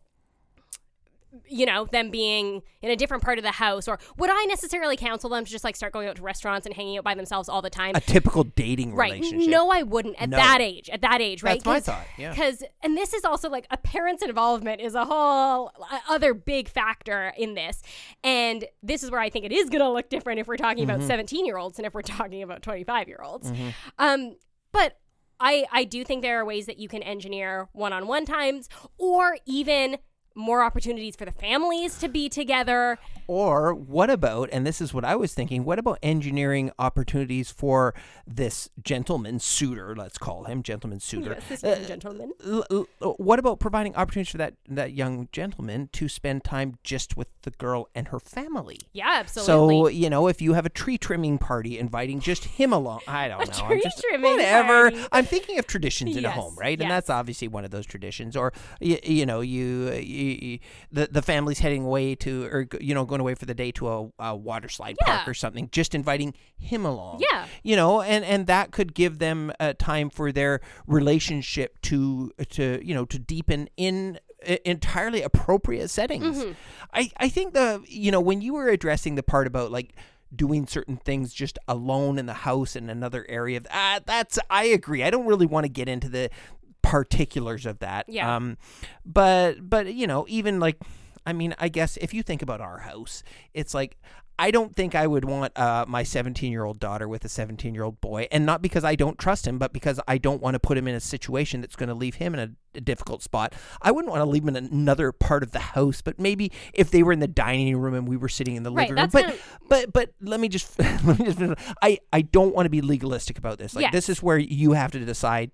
you 1.49 1.67
know, 1.67 1.87
them 1.87 2.11
being 2.11 2.63
in 2.83 2.91
a 2.91 2.97
different 2.97 3.23
part 3.23 3.39
of 3.39 3.45
the 3.45 3.51
house, 3.53 3.89
or 3.89 3.99
would 4.19 4.31
I 4.31 4.45
necessarily 4.47 4.97
counsel 4.97 5.31
them 5.31 5.45
to 5.45 5.51
just 5.51 5.65
like 5.65 5.77
start 5.77 5.93
going 5.93 6.09
out 6.09 6.17
to 6.17 6.23
restaurants 6.23 6.67
and 6.67 6.75
hanging 6.75 6.99
out 6.99 7.05
by 7.05 7.15
themselves 7.15 7.49
all 7.49 7.63
the 7.63 7.71
time? 7.71 7.95
A 7.95 8.01
typical 8.01 8.45
dating 8.45 8.95
Right. 8.95 9.13
relationship. 9.13 9.51
No, 9.51 9.71
I 9.71 9.83
wouldn't 9.83 10.21
at 10.21 10.29
No. 10.31 10.37
that 10.37 10.61
age. 10.61 10.89
At 10.91 11.01
that 11.03 11.21
age, 11.21 11.43
right? 11.43 11.63
That's 11.63 11.87
my 11.89 11.95
thought, 11.95 12.07
yeah. 12.19 12.31
Because, 12.31 12.63
and 12.83 12.97
this 12.97 13.13
is 13.15 13.25
also 13.25 13.49
like 13.51 13.67
a 13.71 13.77
parent's 13.77 14.23
involvement 14.23 14.81
is 14.81 14.95
a 14.95 15.05
whole 15.05 15.71
uh, 15.91 15.99
other 16.09 16.35
big 16.35 16.69
factor 16.69 17.33
in 17.37 17.55
this. 17.55 17.83
And 18.25 18.65
this 18.83 19.03
is 19.03 19.11
where 19.11 19.21
I 19.21 19.31
think 19.31 19.45
it 19.45 19.53
is 19.53 19.69
going 19.71 19.81
to 19.83 19.91
look 19.91 20.09
different 20.09 20.41
if 20.41 20.47
we're 20.49 20.57
talking 20.57 20.85
about 20.85 20.99
Mm-hmm. 20.99 21.07
17 21.09 21.47
year 21.47 21.59
olds 21.59 21.79
and 21.79 21.87
if 21.87 21.95
we're 21.95 22.03
talking 22.03 22.43
about 22.43 22.63
25 22.63 23.09
year 23.09 23.21
olds. 23.23 23.53
Um, 23.99 24.37
but 24.73 24.99
I, 25.39 25.67
I 25.71 25.85
do 25.85 26.03
think 26.05 26.23
there 26.23 26.41
are 26.41 26.45
ways 26.45 26.65
that 26.67 26.79
you 26.79 26.89
can 26.89 27.03
engineer 27.03 27.69
one 27.73 27.93
on 27.93 28.07
one 28.07 28.25
times 28.25 28.69
or 28.97 29.37
even 29.45 29.99
more 30.37 30.63
opportunities 30.63 31.17
for 31.17 31.25
the 31.25 31.33
families 31.33 31.99
to 31.99 32.09
be 32.09 32.29
together. 32.29 32.99
Or 33.27 33.75
what 33.75 34.09
about, 34.11 34.51
and 34.53 34.65
this 34.65 34.81
is 34.81 34.95
what 34.95 35.05
I 35.05 35.17
was 35.17 35.35
thinking, 35.35 35.65
what 35.65 35.81
about 35.81 35.99
engineering 36.03 36.71
opportunities 36.79 37.51
for 37.51 37.93
this 38.27 38.71
gentleman 38.85 39.41
suitor, 39.41 39.97
let's 39.97 40.19
call 40.19 40.45
him 40.45 40.63
gentleman 40.63 41.01
suitor. 41.01 41.39
Yes, 41.49 41.61
this 41.61 41.65
Uh, 41.65 41.85
gentleman. 41.89 42.33
l- 42.47 42.65
l- 42.71 43.15
what 43.19 43.39
about 43.41 43.59
providing 43.59 43.97
opportunities 43.97 44.31
for 44.31 44.39
that 44.39 44.55
that 44.69 44.93
young 44.93 45.29
gentleman 45.33 45.89
to 45.93 46.09
spend 46.09 46.45
time 46.45 46.79
just 46.85 47.17
with 47.17 47.29
the 47.43 47.51
girl 47.53 47.89
and 47.95 48.09
her 48.09 48.21
family? 48.21 48.79
Yeah, 48.93 49.11
absolutely. 49.15 49.47
So 49.77 49.89
you 49.89 50.11
know, 50.11 50.29
if 50.29 50.41
you 50.41 50.53
have 50.53 50.67
a 50.67 50.71
tree 50.71 50.99
trimming 50.99 51.39
party, 51.39 51.79
inviting 51.79 52.21
just 52.21 52.45
him 52.45 52.73
along. 52.73 53.01
I 53.09 53.29
don't 53.29 53.39
know. 53.41 53.65
I'm 53.65 53.69
tree 53.71 53.81
just, 53.83 54.01
trimming 54.09 54.33
whatever. 54.33 54.91
party. 54.91 55.07
I'm 55.11 55.25
thinking 55.25 55.59
of 55.59 55.67
traditions 55.67 56.17
in 56.17 56.25
a 56.25 56.31
home, 56.31 56.55
right? 56.57 56.81
And 56.81 56.91
that's 56.91 57.11
obviously 57.11 57.49
one 57.49 57.65
of 57.65 57.71
those 57.73 57.87
traditions. 57.87 58.37
Or 58.37 58.53
you, 58.81 58.99
you 59.03 59.27
know, 59.27 59.41
you, 59.41 59.91
you, 59.93 60.26
you 60.27 60.59
the 60.91 61.09
the 61.11 61.23
family's 61.23 61.59
heading 61.59 61.85
away 61.85 62.15
to, 62.17 62.45
or 62.45 62.69
you 62.81 62.95
know, 62.95 63.05
going 63.05 63.21
away 63.21 63.35
for 63.35 63.47
the 63.47 63.55
day 63.55 63.71
to 63.73 63.89
a, 63.89 64.09
a 64.19 64.37
water 64.37 64.69
slide 64.69 64.97
park 65.01 65.27
or 65.27 65.35
something. 65.35 65.69
Just 65.73 65.95
inviting 65.95 66.35
him 66.57 66.85
along. 66.85 67.23
Yeah. 67.31 67.47
You 67.63 67.77
know, 67.77 68.03
and 68.03 68.25
and 68.25 68.47
that 68.47 68.71
could 68.71 68.95
give 68.95 69.19
them 69.19 69.53
uh, 69.61 69.75
time 69.79 70.11
for 70.11 70.33
their 70.33 70.61
relationship 70.87 71.81
to 71.83 72.33
to 72.51 72.81
you 72.85 72.95
know 72.95 73.05
to 73.07 73.19
deepen 73.19 73.69
in 73.77 74.19
entirely 74.65 75.23
appropriate 75.23 75.89
settings. 75.89 76.39
Mm-hmm. 76.39 76.53
I 76.93 77.11
I 77.19 77.29
think 77.29 77.55
the 77.55 77.83
you 77.87 78.11
know 78.11 78.21
when 78.21 78.41
you 78.41 78.55
were 78.55 78.69
addressing 78.69 79.15
the 79.15 79.23
part 79.23 79.47
about 79.47 79.71
like 79.71 79.95
doing 80.35 80.67
certain 80.67 80.97
things 80.97 81.33
just 81.33 81.59
alone 81.69 82.19
in 82.19 82.27
the 82.27 82.35
house 82.35 82.75
in 82.75 82.91
another 82.91 83.25
area 83.29 83.61
uh, 83.71 84.01
that's 84.05 84.39
I 84.51 84.65
agree. 84.65 85.03
I 85.03 85.11
don't 85.11 85.27
really 85.27 85.47
want 85.47 85.65
to 85.65 85.69
get 85.69 85.89
into 85.89 86.09
the 86.09 86.31
particulars 86.91 87.67
of 87.67 87.79
that. 87.81 88.09
Yeah. 88.09 88.37
Um, 88.37 88.57
but 89.05 89.69
but 89.69 89.93
you 89.93 90.07
know, 90.07 90.25
even 90.29 90.61
like, 90.61 90.79
I 91.27 91.33
mean, 91.33 91.55
I 91.59 91.69
guess 91.69 91.97
if 91.99 92.15
you 92.15 92.23
think 92.23 92.43
about 92.43 92.61
our 92.61 92.79
house, 92.79 93.23
it's 93.55 93.75
like. 93.75 93.97
I 94.39 94.51
don't 94.51 94.75
think 94.77 94.95
I 94.95 95.07
would 95.07 95.25
want 95.25 95.57
uh, 95.59 95.85
my 95.89 96.03
17 96.03 96.53
year 96.53 96.65
old 96.65 96.79
daughter 96.79 97.09
with 97.09 97.25
a 97.25 97.29
17 97.29 97.75
year 97.75 97.85
old 97.85 98.01
boy, 98.01 98.29
and 98.31 98.45
not 98.45 98.61
because 98.63 98.85
I 98.85 98.95
don't 98.95 99.19
trust 99.19 99.47
him, 99.47 99.59
but 99.59 99.73
because 99.73 99.99
I 100.07 100.19
don't 100.19 100.43
want 100.43 100.55
to 100.55 100.61
put 100.61 100.77
him 100.77 100.87
in 100.89 100.95
a 100.95 101.01
situation 101.01 101.61
that's 101.63 101.77
going 101.77 101.89
to 101.89 101.95
leave 101.95 102.17
him 102.17 102.35
in 102.35 102.41
a, 102.41 102.79
a 102.79 102.81
difficult 102.81 103.23
spot. 103.23 103.55
I 103.81 103.91
wouldn't 103.93 104.11
want 104.11 104.21
to 104.21 104.27
leave 104.29 104.43
him 104.43 104.55
in 104.55 104.67
another 104.67 105.11
part 105.13 105.43
of 105.43 105.53
the 105.53 105.59
house, 105.61 106.03
but 106.03 106.19
maybe 106.21 106.53
if 106.75 106.91
they 106.91 107.03
were 107.03 107.13
in 107.13 107.21
the 107.21 107.27
dining 107.29 107.77
room 107.79 107.95
and 107.95 108.07
we 108.07 108.17
were 108.19 108.29
sitting 108.29 108.57
in 108.57 108.63
the 108.63 108.71
Right, 108.71 108.91
living 108.91 109.03
room. 109.03 109.11
But 109.13 109.39
but 109.69 109.93
but 109.93 110.11
let 110.21 110.39
me 110.41 110.49
just 110.49 110.79
let 111.05 111.19
me 111.19 111.25
just 111.33 111.41
I 111.83 111.99
I 112.13 112.21
don't 112.23 112.55
want 112.55 112.67
to 112.67 112.71
be 112.71 112.83
legalistic 112.83 113.39
about 113.39 113.59
this. 113.59 113.75
Like 113.75 113.93
this 113.93 114.09
is 114.09 114.23
where 114.23 114.39
you 114.39 114.73
have 114.73 114.93
to 114.93 114.99
decide, 115.05 115.51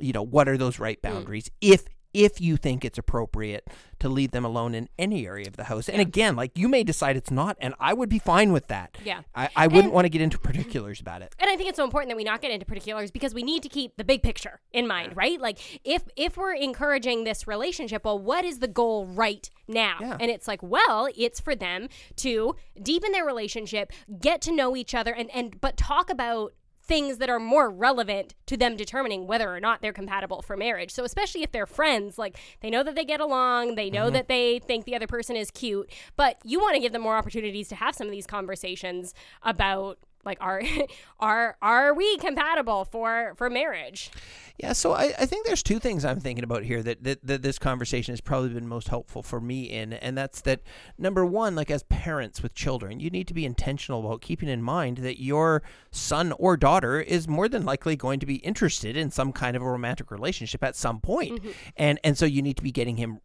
you 0.00 0.12
know, 0.12 0.22
what 0.22 0.48
are 0.48 0.56
those 0.58 0.78
right 0.78 0.98
Mm. 0.98 1.02
boundaries 1.02 1.50
if 1.60 1.84
if 2.24 2.40
you 2.40 2.56
think 2.56 2.84
it's 2.84 2.98
appropriate 2.98 3.66
to 4.00 4.08
leave 4.08 4.30
them 4.32 4.44
alone 4.44 4.74
in 4.74 4.88
any 4.98 5.26
area 5.26 5.46
of 5.46 5.56
the 5.56 5.64
house. 5.64 5.88
And 5.88 6.00
again, 6.00 6.34
like 6.36 6.52
you 6.56 6.68
may 6.68 6.82
decide 6.84 7.16
it's 7.16 7.30
not, 7.30 7.56
and 7.60 7.74
I 7.80 7.92
would 7.94 8.08
be 8.08 8.18
fine 8.18 8.52
with 8.52 8.66
that. 8.68 8.96
Yeah. 9.04 9.22
I, 9.34 9.48
I 9.56 9.66
wouldn't 9.66 9.86
And- 9.86 9.92
want 9.92 10.04
to 10.04 10.08
get 10.08 10.20
into 10.20 10.38
particulars 10.38 11.00
about 11.00 11.22
it. 11.22 11.34
and 11.38 11.48
I 11.50 11.56
think 11.56 11.68
it's 11.68 11.76
so 11.76 11.84
important 11.84 12.10
that 12.10 12.16
we 12.16 12.24
not 12.24 12.40
get 12.40 12.50
into 12.50 12.66
particulars 12.66 13.10
because 13.10 13.34
we 13.34 13.42
need 13.42 13.62
to 13.62 13.68
keep 13.68 13.96
the 13.96 14.04
big 14.04 14.22
picture 14.22 14.60
in 14.72 14.86
mind, 14.86 15.16
right? 15.16 15.40
Like 15.40 15.58
if 15.84 16.02
if 16.16 16.36
we're 16.36 16.54
encouraging 16.54 17.24
this 17.24 17.46
relationship, 17.46 18.04
well, 18.04 18.18
what 18.18 18.44
is 18.44 18.58
the 18.58 18.68
goal 18.68 19.06
right 19.06 19.48
now? 19.66 19.96
Yeah. 20.00 20.16
And 20.20 20.30
it's 20.30 20.46
like, 20.48 20.62
well, 20.62 21.08
it's 21.16 21.40
for 21.40 21.54
them 21.54 21.88
to 22.16 22.54
deepen 22.82 23.12
their 23.12 23.24
relationship, 23.24 23.92
get 24.20 24.40
to 24.42 24.52
know 24.52 24.76
each 24.76 24.94
other, 24.94 25.12
and 25.14 25.30
and 25.32 25.60
but 25.60 25.76
talk 25.76 26.10
about 26.10 26.52
things 26.88 27.18
that 27.18 27.28
are 27.28 27.38
more 27.38 27.70
relevant 27.70 28.34
to 28.46 28.56
them 28.56 28.76
determining 28.76 29.26
whether 29.26 29.54
or 29.54 29.60
not 29.60 29.82
they're 29.82 29.92
compatible 29.92 30.42
for 30.42 30.56
marriage. 30.56 30.90
So 30.90 31.04
especially 31.04 31.42
if 31.42 31.52
they're 31.52 31.66
friends, 31.66 32.18
like 32.18 32.38
they 32.60 32.70
know 32.70 32.82
that 32.82 32.94
they 32.94 33.04
get 33.04 33.20
along, 33.20 33.74
they 33.74 33.90
know 33.90 34.06
mm-hmm. 34.06 34.14
that 34.14 34.28
they 34.28 34.58
think 34.58 34.86
the 34.86 34.96
other 34.96 35.06
person 35.06 35.36
is 35.36 35.50
cute, 35.50 35.90
but 36.16 36.38
you 36.44 36.58
want 36.58 36.74
to 36.74 36.80
give 36.80 36.92
them 36.92 37.02
more 37.02 37.16
opportunities 37.16 37.68
to 37.68 37.74
have 37.74 37.94
some 37.94 38.06
of 38.06 38.10
these 38.10 38.26
conversations 38.26 39.12
about 39.42 39.98
like 40.28 40.38
are 40.40 40.62
are 41.20 41.56
are 41.60 41.94
we 41.94 42.16
compatible 42.18 42.84
for 42.84 43.34
for 43.36 43.50
marriage 43.50 44.10
Yeah, 44.58 44.72
so 44.72 44.92
I, 44.92 45.14
I 45.16 45.26
think 45.26 45.46
there's 45.46 45.62
two 45.62 45.78
things 45.78 46.04
I'm 46.04 46.18
thinking 46.18 46.42
about 46.42 46.64
here 46.64 46.82
that, 46.82 47.04
that, 47.04 47.24
that 47.24 47.42
this 47.42 47.60
conversation 47.60 48.10
has 48.10 48.20
probably 48.20 48.48
been 48.48 48.66
most 48.66 48.88
helpful 48.88 49.22
for 49.22 49.40
me 49.40 49.62
in, 49.62 49.92
and 49.92 50.18
that's 50.18 50.40
that 50.40 50.62
number 50.98 51.24
one, 51.24 51.54
like 51.54 51.70
as 51.70 51.84
parents 51.84 52.42
with 52.42 52.54
children, 52.54 52.98
you 52.98 53.08
need 53.08 53.28
to 53.28 53.34
be 53.34 53.44
intentional 53.44 54.04
about 54.04 54.20
keeping 54.20 54.48
in 54.48 54.60
mind 54.60 54.98
that 54.98 55.22
your 55.22 55.62
son 55.92 56.32
or 56.32 56.56
daughter 56.56 57.00
is 57.00 57.28
more 57.28 57.48
than 57.48 57.64
likely 57.64 57.94
going 57.94 58.18
to 58.18 58.26
be 58.26 58.36
interested 58.36 58.96
in 58.96 59.12
some 59.12 59.32
kind 59.32 59.56
of 59.56 59.62
a 59.62 59.64
romantic 59.64 60.10
relationship 60.10 60.64
at 60.64 60.74
some 60.74 61.00
point. 61.00 61.36
Mm-hmm. 61.36 61.50
and 61.76 62.00
and 62.02 62.18
so 62.18 62.26
you 62.26 62.42
need 62.42 62.56
to 62.56 62.62
be 62.64 62.72
getting 62.72 62.96
him 62.96 63.20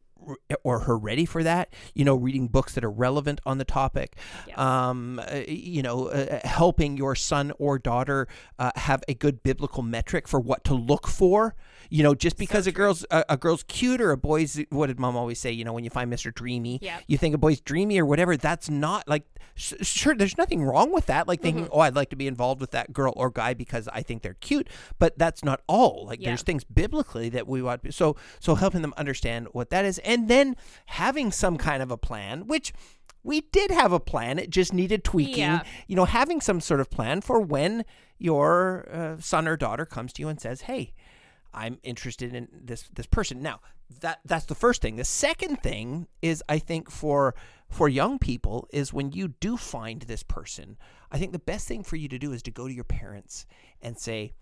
or 0.63 0.79
her 0.81 0.97
ready 0.97 1.25
for 1.25 1.43
that. 1.43 1.73
You 1.93 2.05
know, 2.05 2.15
reading 2.15 2.47
books 2.47 2.73
that 2.75 2.83
are 2.83 2.91
relevant 2.91 3.41
on 3.45 3.57
the 3.57 3.65
topic. 3.65 4.15
Yes. 4.47 4.57
Um, 4.57 5.19
uh, 5.19 5.41
you 5.47 5.81
know, 5.81 6.07
uh, 6.07 6.39
helping 6.43 6.97
your 6.97 7.15
son 7.15 7.51
or 7.59 7.79
daughter 7.79 8.27
uh, 8.59 8.71
have 8.75 9.03
a 9.07 9.13
good 9.13 9.43
biblical 9.43 9.83
metric 9.83 10.27
for 10.27 10.39
what 10.39 10.63
to 10.65 10.73
look 10.73 11.07
for. 11.07 11.55
You 11.89 12.01
know, 12.01 12.15
just 12.15 12.37
because 12.37 12.65
a 12.65 12.71
girl's 12.71 13.05
a, 13.11 13.23
a 13.29 13.37
girl's 13.37 13.63
cute 13.63 14.01
or 14.01 14.11
a 14.11 14.17
boy's 14.17 14.59
what 14.69 14.87
did 14.87 14.99
mom 14.99 15.15
always 15.15 15.39
say? 15.39 15.51
You 15.51 15.63
know, 15.65 15.73
when 15.73 15.83
you 15.83 15.89
find 15.89 16.11
Mr. 16.11 16.33
Dreamy, 16.33 16.79
Yep. 16.81 17.03
you 17.07 17.17
think 17.17 17.35
a 17.35 17.37
boy's 17.37 17.61
dreamy 17.61 17.99
or 17.99 18.05
whatever. 18.05 18.35
That's 18.37 18.69
not 18.69 19.07
like 19.07 19.23
sh- 19.55 19.73
sure. 19.81 20.15
There's 20.15 20.37
nothing 20.37 20.63
wrong 20.63 20.91
with 20.91 21.05
that. 21.07 21.27
Like 21.27 21.41
thinking, 21.41 21.65
Mm-hmm. 21.65 21.73
oh, 21.73 21.79
I'd 21.81 21.95
like 21.95 22.09
to 22.09 22.15
be 22.15 22.25
involved 22.27 22.61
with 22.61 22.71
that 22.71 22.93
girl 22.93 23.13
or 23.15 23.29
guy 23.29 23.53
because 23.53 23.87
I 23.93 24.01
think 24.01 24.23
they're 24.23 24.33
cute. 24.35 24.69
But 24.97 25.17
that's 25.19 25.43
not 25.43 25.61
all. 25.67 26.05
Like 26.07 26.19
Yeah. 26.19 26.29
there's 26.29 26.41
things 26.41 26.63
biblically 26.63 27.29
that 27.29 27.47
we 27.47 27.61
want. 27.61 27.93
So 27.93 28.15
so 28.39 28.55
helping 28.55 28.81
them 28.81 28.93
understand 28.97 29.47
what 29.51 29.69
that 29.69 29.85
is, 29.85 29.99
and 29.99 30.12
then 30.29 30.55
having 30.87 31.31
some 31.31 31.57
kind 31.57 31.81
of 31.83 31.91
a 31.91 31.97
plan, 31.97 32.47
which. 32.47 32.73
We 33.25 33.39
did 33.39 33.71
have 33.71 33.93
a 33.93 34.01
plan. 34.01 34.37
It 34.37 34.49
just 34.49 34.73
needed 34.73 35.05
tweaking. 35.05 35.37
Yeah. 35.37 35.63
You 35.87 35.95
know, 35.95 36.03
having 36.03 36.41
some 36.41 36.59
sort 36.59 36.81
of 36.81 36.89
plan 36.89 37.21
for 37.21 37.39
when 37.39 37.85
your 38.17 38.85
uh, 38.91 39.21
son 39.21 39.47
or 39.47 39.55
daughter 39.55 39.85
comes 39.85 40.11
to 40.11 40.21
you 40.21 40.27
and 40.27 40.41
says, 40.41 40.63
"Hey, 40.63 40.93
I'm 41.53 41.79
interested 41.83 42.35
in 42.35 42.49
this 42.51 42.89
this 42.93 43.05
person." 43.05 43.41
Now, 43.41 43.61
that 44.01 44.19
that's 44.25 44.45
the 44.45 44.55
first 44.55 44.81
thing. 44.81 44.95
The 44.95 45.03
second 45.05 45.61
thing 45.63 46.07
is 46.21 46.43
I 46.49 46.59
think 46.59 46.91
for 46.91 47.35
for 47.69 47.89
young 47.89 48.19
people 48.19 48.67
is 48.71 48.93
when 48.93 49.11
you 49.11 49.29
do 49.29 49.57
find 49.57 50.03
this 50.03 50.23
person, 50.23 50.77
I 51.11 51.17
think 51.17 51.31
the 51.31 51.39
best 51.39 51.67
thing 51.67 51.83
for 51.83 51.95
you 51.95 52.07
to 52.09 52.19
do 52.19 52.31
is 52.31 52.43
to 52.43 52.51
go 52.51 52.67
to 52.67 52.73
your 52.73 52.83
parents 52.83 53.45
and 53.81 53.97
say, 53.97 54.33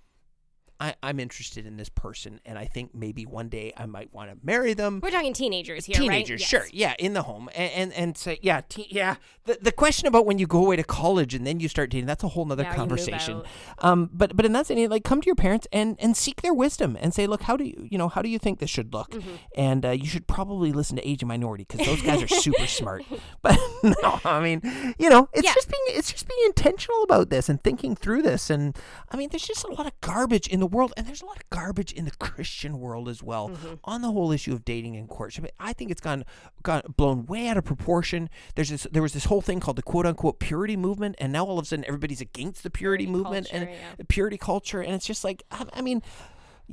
I, 0.82 0.96
I'm 1.04 1.20
interested 1.20 1.65
in 1.67 1.78
this 1.78 1.89
person, 1.89 2.39
and 2.46 2.58
I 2.58 2.65
think 2.65 2.96
maybe 2.96 3.26
one 3.26 3.50
day 3.50 3.72
I 3.78 3.86
might 3.86 4.12
want 4.13 4.32
to 4.32 4.38
marry 4.46 4.74
them 4.74 5.00
we're 5.02 5.12
talking 5.12 5.32
teenagers 5.34 5.86
here 5.86 5.96
teenagers, 5.96 6.41
right 6.41 6.48
sure, 6.48 6.65
yeah, 6.74 6.96
in 7.00 7.13
the 7.13 7.22
home, 7.22 7.50
and 7.56 7.72
and, 7.74 7.94
and 7.94 8.17
say, 8.17 8.39
yeah, 8.41 8.62
te- 8.67 8.88
yeah. 8.89 9.15
The 9.46 9.58
the 9.62 9.72
question 9.72 10.08
about 10.08 10.26
when 10.26 10.39
you 10.39 10.48
go 10.48 10.63
away 10.65 10.76
to 10.76 10.84
college 10.84 11.34
and 11.36 11.46
then 11.48 11.60
you 11.60 11.67
start 11.67 11.89
dating, 11.91 12.08
that's 12.08 12.24
a 12.24 12.28
whole 12.30 12.46
nother 12.46 12.63
Yeah, 12.63 12.76
conversation. 12.76 13.44
Um, 13.80 14.10
but 14.12 14.36
but 14.36 14.46
in 14.46 14.54
that 14.54 14.65
sense, 14.67 14.89
like, 14.89 15.04
come 15.04 15.22
to 15.22 15.26
your 15.26 15.36
parents 15.36 15.67
and 15.72 15.98
and 16.00 16.17
seek 16.17 16.41
their 16.41 16.54
wisdom 16.54 16.98
and 17.00 17.13
say, 17.13 17.28
look, 17.28 17.44
how 17.44 17.56
do 17.56 17.63
you 17.63 17.88
you 17.91 17.98
know 17.98 18.10
how 18.10 18.22
do 18.24 18.30
you 18.30 18.39
think 18.39 18.60
this 18.60 18.70
should 18.70 18.91
look? 18.94 19.12
Mm-hmm. 19.12 19.36
And 19.56 19.86
uh, 19.86 19.89
you 19.91 20.06
should 20.08 20.26
probably 20.28 20.72
listen 20.72 20.96
to 20.98 21.08
Age 21.08 21.22
and 21.22 21.28
Minority 21.28 21.65
because 21.67 21.86
those 21.86 22.02
guys 22.02 22.24
are 22.24 22.28
super 22.28 22.65
smart. 22.80 23.04
But 23.44 23.58
no, 23.84 24.20
I 24.26 24.41
mean, 24.41 24.62
you 24.98 25.10
know, 25.10 25.30
it's 25.34 25.46
Yeah. 25.46 25.54
just 25.54 25.70
being 25.70 25.98
it's 25.98 26.12
just 26.12 26.28
being 26.28 26.39
intentional 26.46 27.04
about 27.04 27.30
this 27.30 27.50
and 27.50 27.62
thinking 27.63 27.96
through 27.96 28.24
this. 28.24 28.50
And 28.50 28.76
I 29.12 29.17
mean, 29.17 29.30
there's 29.30 29.46
just 29.46 29.63
a 29.63 29.72
lot 29.74 29.86
of 29.86 30.00
garbage 30.02 30.48
in 30.48 30.60
the 30.60 30.71
world, 30.72 30.94
and 30.98 31.06
there's 31.06 31.22
a 31.22 31.26
lot 31.26 31.36
of 31.38 31.50
garbage 31.50 31.92
in 31.92 32.06
the 32.06 32.12
Christian 32.20 32.80
world 32.80 33.08
as 33.10 33.22
well 33.22 33.50
Mm-hmm. 33.50 33.74
on 33.84 34.02
the 34.02 34.12
whole 34.12 34.32
issue 34.32 34.54
of 34.54 34.66
dating 34.66 34.96
and 34.96 35.08
courtship. 35.10 35.46
I 35.60 35.74
think 35.74 35.92
it's 35.92 36.02
gone 36.02 36.24
gone 36.64 36.82
blown 36.98 37.26
way 37.28 37.48
out 37.48 37.58
of 37.58 37.66
proportion. 37.66 38.30
There's 38.56 38.70
this 38.70 38.88
there 38.92 39.02
was 39.02 39.14
this 39.14 39.26
whole 39.26 39.42
thing 39.42 39.60
called 39.60 39.78
the 39.78 39.84
quote 39.84 40.06
unquote 40.06 40.40
purity 40.40 40.78
movement, 40.78 41.16
and 41.20 41.32
now 41.32 41.46
all 41.46 41.60
of 41.60 41.64
a 41.64 41.68
sudden 41.68 41.86
everybody's 41.86 42.22
against 42.22 42.64
the 42.64 42.70
purity, 42.70 43.06
Purity 43.06 43.24
movement 43.24 43.48
and 43.52 43.70
yeah. 43.70 43.76
the 43.98 44.06
purity 44.06 44.38
culture, 44.38 44.82
and 44.82 44.94
it's 44.94 45.06
just 45.06 45.24
like 45.24 45.44
I, 45.52 45.66
I 45.74 45.82
mean. 45.82 46.02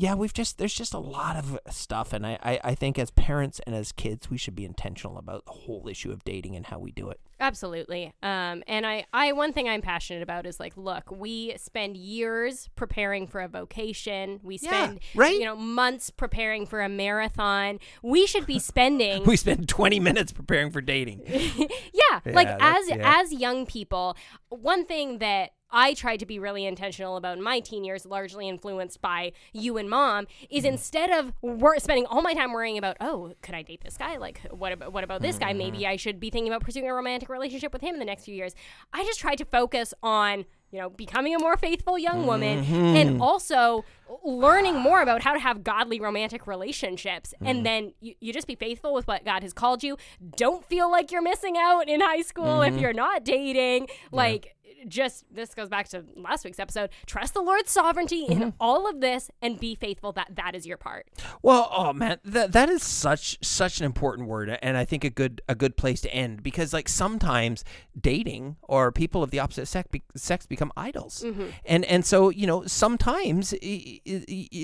Yeah, 0.00 0.14
we've 0.14 0.32
just 0.32 0.58
there's 0.58 0.74
just 0.74 0.94
a 0.94 1.00
lot 1.00 1.34
of 1.34 1.58
stuff, 1.70 2.12
and 2.12 2.24
I, 2.24 2.38
I, 2.40 2.60
I 2.62 2.74
think 2.76 3.00
as 3.00 3.10
parents 3.10 3.60
and 3.66 3.74
as 3.74 3.90
kids, 3.90 4.30
we 4.30 4.38
should 4.38 4.54
be 4.54 4.64
intentional 4.64 5.18
about 5.18 5.44
the 5.44 5.50
whole 5.50 5.88
issue 5.88 6.12
of 6.12 6.22
dating 6.22 6.54
and 6.54 6.66
how 6.66 6.78
we 6.78 6.92
do 6.92 7.10
it. 7.10 7.18
Absolutely. 7.40 8.12
Um, 8.22 8.62
and 8.66 8.84
I, 8.84 9.06
I, 9.12 9.32
one 9.32 9.52
thing 9.52 9.68
I'm 9.68 9.80
passionate 9.80 10.22
about 10.22 10.46
is 10.46 10.58
like, 10.58 10.76
look, 10.76 11.10
we 11.10 11.54
spend 11.56 11.96
years 11.96 12.68
preparing 12.74 13.26
for 13.26 13.40
a 13.40 13.48
vocation. 13.48 14.40
We 14.42 14.58
Yeah, 14.60 14.68
spend, 14.68 15.00
right? 15.14 15.38
you 15.38 15.44
know, 15.44 15.56
months 15.56 16.10
preparing 16.10 16.66
for 16.66 16.80
a 16.80 16.88
marathon. 16.88 17.78
We 18.02 18.26
should 18.26 18.46
be 18.46 18.58
spending 18.58 19.24
We 19.26 19.36
spend 19.36 19.68
20 19.68 20.00
minutes 20.00 20.32
preparing 20.32 20.70
for 20.70 20.80
dating. 20.80 21.22
yeah, 21.28 22.20
like 22.24 22.48
as 22.48 22.88
yeah. 22.88 23.20
as 23.20 23.32
young 23.32 23.66
people, 23.66 24.16
one 24.48 24.84
thing 24.84 25.18
that 25.18 25.52
I 25.70 25.94
tried 25.94 26.18
to 26.20 26.26
be 26.26 26.38
really 26.38 26.64
intentional 26.66 27.16
about 27.16 27.36
in 27.36 27.42
my 27.42 27.60
teen 27.60 27.84
years, 27.84 28.06
largely 28.06 28.48
influenced 28.48 29.00
by 29.00 29.32
you 29.52 29.76
and 29.76 29.88
mom, 29.90 30.26
is 30.50 30.64
Mm-hmm. 30.64 30.72
instead 30.74 31.10
of 31.10 31.32
wor- 31.42 31.78
spending 31.78 32.06
all 32.06 32.22
my 32.22 32.34
time 32.34 32.52
worrying 32.52 32.78
about, 32.78 32.96
oh, 33.00 33.32
could 33.42 33.54
I 33.54 33.62
date 33.62 33.82
this 33.84 33.96
guy? 33.96 34.16
Like, 34.16 34.40
what 34.50 34.72
about 34.72 34.92
what 34.92 35.04
about 35.04 35.22
this 35.22 35.38
guy? 35.38 35.52
Maybe 35.52 35.78
Mm-hmm. 35.78 35.90
I 35.92 35.96
should 35.96 36.18
be 36.20 36.30
thinking 36.30 36.52
about 36.52 36.62
pursuing 36.62 36.88
a 36.88 36.94
romantic 36.94 37.28
relationship 37.28 37.72
with 37.72 37.82
him 37.82 37.94
in 37.94 37.98
the 37.98 38.04
next 38.06 38.24
few 38.24 38.34
years. 38.34 38.54
I 38.92 39.04
just 39.04 39.20
tried 39.20 39.36
to 39.38 39.44
focus 39.44 39.92
on 40.02 40.44
you 40.70 40.78
know 40.78 40.90
becoming 40.90 41.34
a 41.34 41.38
more 41.38 41.56
faithful 41.56 41.98
young 41.98 42.26
woman 42.26 42.62
Mm-hmm. 42.64 42.74
and 42.96 43.22
also 43.22 43.84
learning 44.24 44.76
more 44.76 45.00
about 45.00 45.22
how 45.22 45.32
to 45.32 45.38
have 45.40 45.64
godly 45.64 45.98
romantic 46.00 46.46
relationships 46.46 47.32
Mm-hmm. 47.36 47.46
and 47.46 47.64
then 47.66 47.92
you, 48.00 48.14
you 48.20 48.32
just 48.34 48.46
be 48.46 48.54
faithful 48.54 48.92
with 48.92 49.06
what 49.06 49.24
god 49.24 49.42
has 49.42 49.54
called 49.54 49.82
you 49.82 49.96
don't 50.36 50.62
feel 50.66 50.90
like 50.90 51.10
you're 51.10 51.22
missing 51.22 51.56
out 51.58 51.88
in 51.88 52.00
high 52.02 52.20
school 52.22 52.44
Mm-hmm. 52.60 52.74
if 52.76 52.80
you're 52.82 52.92
not 52.92 53.24
dating 53.24 53.88
like 54.12 54.56
just 54.86 55.24
this 55.34 55.54
goes 55.54 55.68
back 55.68 55.88
to 55.88 56.04
last 56.16 56.44
week's 56.44 56.58
episode 56.58 56.90
trust 57.06 57.34
the 57.34 57.40
lord's 57.42 57.70
sovereignty 57.70 58.26
Mm-hmm. 58.28 58.42
in 58.42 58.52
all 58.60 58.88
of 58.88 59.00
this 59.00 59.30
and 59.42 59.58
be 59.58 59.74
faithful 59.74 60.12
that 60.12 60.28
that 60.36 60.54
is 60.54 60.66
your 60.66 60.76
part 60.76 61.06
Well, 61.42 61.68
oh 61.72 61.92
man, 61.92 62.18
that 62.24 62.52
that 62.52 62.68
is 62.68 62.82
such 62.82 63.38
such 63.42 63.80
an 63.80 63.86
important 63.86 64.28
word, 64.28 64.56
and 64.62 64.76
I 64.76 64.84
think 64.84 65.04
a 65.04 65.10
good 65.10 65.40
a 65.48 65.54
good 65.54 65.76
place 65.76 66.00
to 66.02 66.12
end 66.12 66.42
because 66.42 66.72
like 66.72 66.88
sometimes 66.88 67.64
dating 67.98 68.56
or 68.62 68.92
people 68.92 69.22
of 69.22 69.30
the 69.30 69.38
opposite 69.38 69.66
sex, 69.66 69.88
be, 69.90 70.02
sex 70.16 70.46
become 70.46 70.72
idols, 70.76 71.24
and 71.64 71.84
and 71.84 72.04
so 72.04 72.28
you 72.28 72.46
know 72.46 72.64
sometimes 72.66 73.54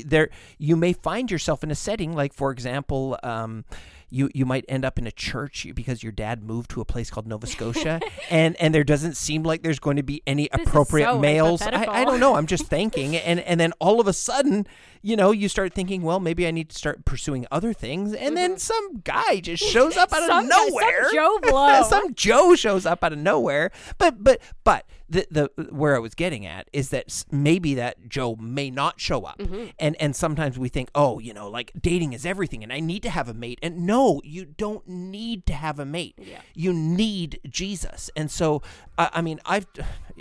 there 0.06 0.30
you 0.58 0.76
may 0.76 0.92
find 0.92 1.30
yourself 1.30 1.62
in 1.62 1.70
a 1.70 1.74
setting 1.74 2.12
like 2.12 2.32
for 2.32 2.50
example. 2.50 3.18
Um, 3.22 3.64
you, 4.10 4.30
you 4.34 4.44
might 4.46 4.64
end 4.68 4.84
up 4.84 4.98
in 4.98 5.06
a 5.06 5.10
church 5.12 5.66
because 5.74 6.02
your 6.02 6.12
dad 6.12 6.42
moved 6.42 6.70
to 6.70 6.80
a 6.80 6.84
place 6.84 7.10
called 7.10 7.26
Nova 7.26 7.46
Scotia, 7.46 8.00
and, 8.30 8.56
and 8.60 8.74
there 8.74 8.84
doesn't 8.84 9.16
seem 9.16 9.42
like 9.42 9.62
there's 9.62 9.78
going 9.78 9.96
to 9.96 10.02
be 10.02 10.22
any 10.26 10.44
is 10.44 10.48
appropriate 10.52 11.06
so 11.06 11.18
males. 11.18 11.62
I, 11.62 11.86
I 11.86 12.04
don't 12.04 12.20
know. 12.20 12.36
I'm 12.36 12.46
just 12.46 12.66
thinking, 12.66 13.16
and 13.16 13.40
and 13.40 13.58
then 13.58 13.72
all 13.80 14.00
of 14.00 14.06
a 14.06 14.12
sudden, 14.12 14.66
you 15.02 15.16
know, 15.16 15.30
you 15.32 15.48
start 15.48 15.72
thinking, 15.74 16.02
well, 16.02 16.20
maybe 16.20 16.46
I 16.46 16.50
need 16.50 16.70
to 16.70 16.76
start 16.76 17.04
pursuing 17.04 17.46
other 17.50 17.72
things, 17.72 18.12
and 18.14 18.36
then 18.36 18.58
some 18.58 19.00
guy 19.04 19.40
just 19.40 19.62
shows 19.62 19.96
up 19.96 20.12
out 20.12 20.20
Mm-hmm. 20.24 20.26
Some 20.28 20.44
of 20.44 20.50
guy- 20.50 20.56
some 20.56 20.68
nowhere. 20.68 21.06
Joe 21.12 21.38
Blow. 21.42 21.82
some 21.88 22.14
Joe 22.14 22.54
shows 22.54 22.86
up 22.86 23.02
out 23.04 23.12
of 23.12 23.18
nowhere. 23.18 23.70
But 23.98 24.22
but 24.22 24.40
but 24.64 24.86
the 25.08 25.26
the 25.30 25.64
where 25.70 25.94
I 25.94 25.98
was 25.98 26.14
getting 26.14 26.46
at 26.46 26.68
is 26.72 26.88
that 26.90 27.24
maybe 27.30 27.74
that 27.74 28.08
Joe 28.08 28.36
may 28.36 28.70
not 28.70 29.00
show 29.00 29.22
up, 29.24 29.38
Mm-hmm. 29.38 29.66
and 29.78 29.96
and 30.00 30.16
sometimes 30.16 30.58
we 30.58 30.68
think, 30.68 30.88
oh, 30.94 31.18
you 31.18 31.34
know, 31.34 31.48
like 31.48 31.72
dating 31.80 32.12
is 32.14 32.24
everything, 32.24 32.62
and 32.62 32.72
I 32.72 32.80
need 32.80 33.02
to 33.02 33.10
have 33.10 33.28
a 33.28 33.34
mate, 33.34 33.58
and 33.62 33.86
no, 33.86 34.20
you 34.24 34.44
don't 34.46 34.88
need 34.88 35.44
to 35.46 35.52
have 35.52 35.78
a 35.78 35.84
mate. 35.84 36.14
Yeah. 36.18 36.40
You 36.54 36.72
need 36.72 37.40
Jesus, 37.48 38.10
and 38.16 38.30
so 38.30 38.62
I 38.96 39.10
I 39.14 39.20
mean, 39.22 39.40
I've, 39.44 39.66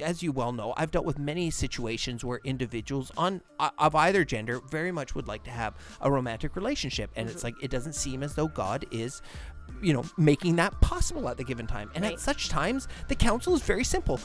as 0.01 0.21
you 0.21 0.31
well 0.33 0.51
know, 0.51 0.73
I've 0.75 0.91
dealt 0.91 1.05
with 1.05 1.17
many 1.17 1.49
situations 1.49 2.23
where 2.25 2.41
individuals 2.43 3.11
on 3.15 3.41
of 3.79 3.95
either 3.95 4.25
gender 4.25 4.59
very 4.69 4.91
much 4.91 5.15
would 5.15 5.27
like 5.27 5.43
to 5.45 5.51
have 5.51 5.75
a 6.01 6.11
romantic 6.11 6.55
relationship, 6.55 7.09
and 7.15 7.27
Mm-hmm. 7.27 7.35
it's 7.35 7.43
like 7.43 7.55
it 7.61 7.71
doesn't 7.71 7.93
seem 7.95 8.21
as 8.21 8.35
though 8.35 8.47
God 8.49 8.85
is 8.91 9.21
you 9.81 9.93
know, 9.93 10.03
making 10.17 10.57
that 10.57 10.79
possible 10.81 11.27
at 11.29 11.37
the 11.37 11.43
given 11.43 11.65
time. 11.65 11.89
And 11.95 12.03
Right. 12.03 12.13
at 12.13 12.19
such 12.19 12.49
times, 12.49 12.87
the 13.07 13.15
counsel 13.15 13.53
is 13.55 13.61
very 13.61 13.83
simple. 13.85 14.19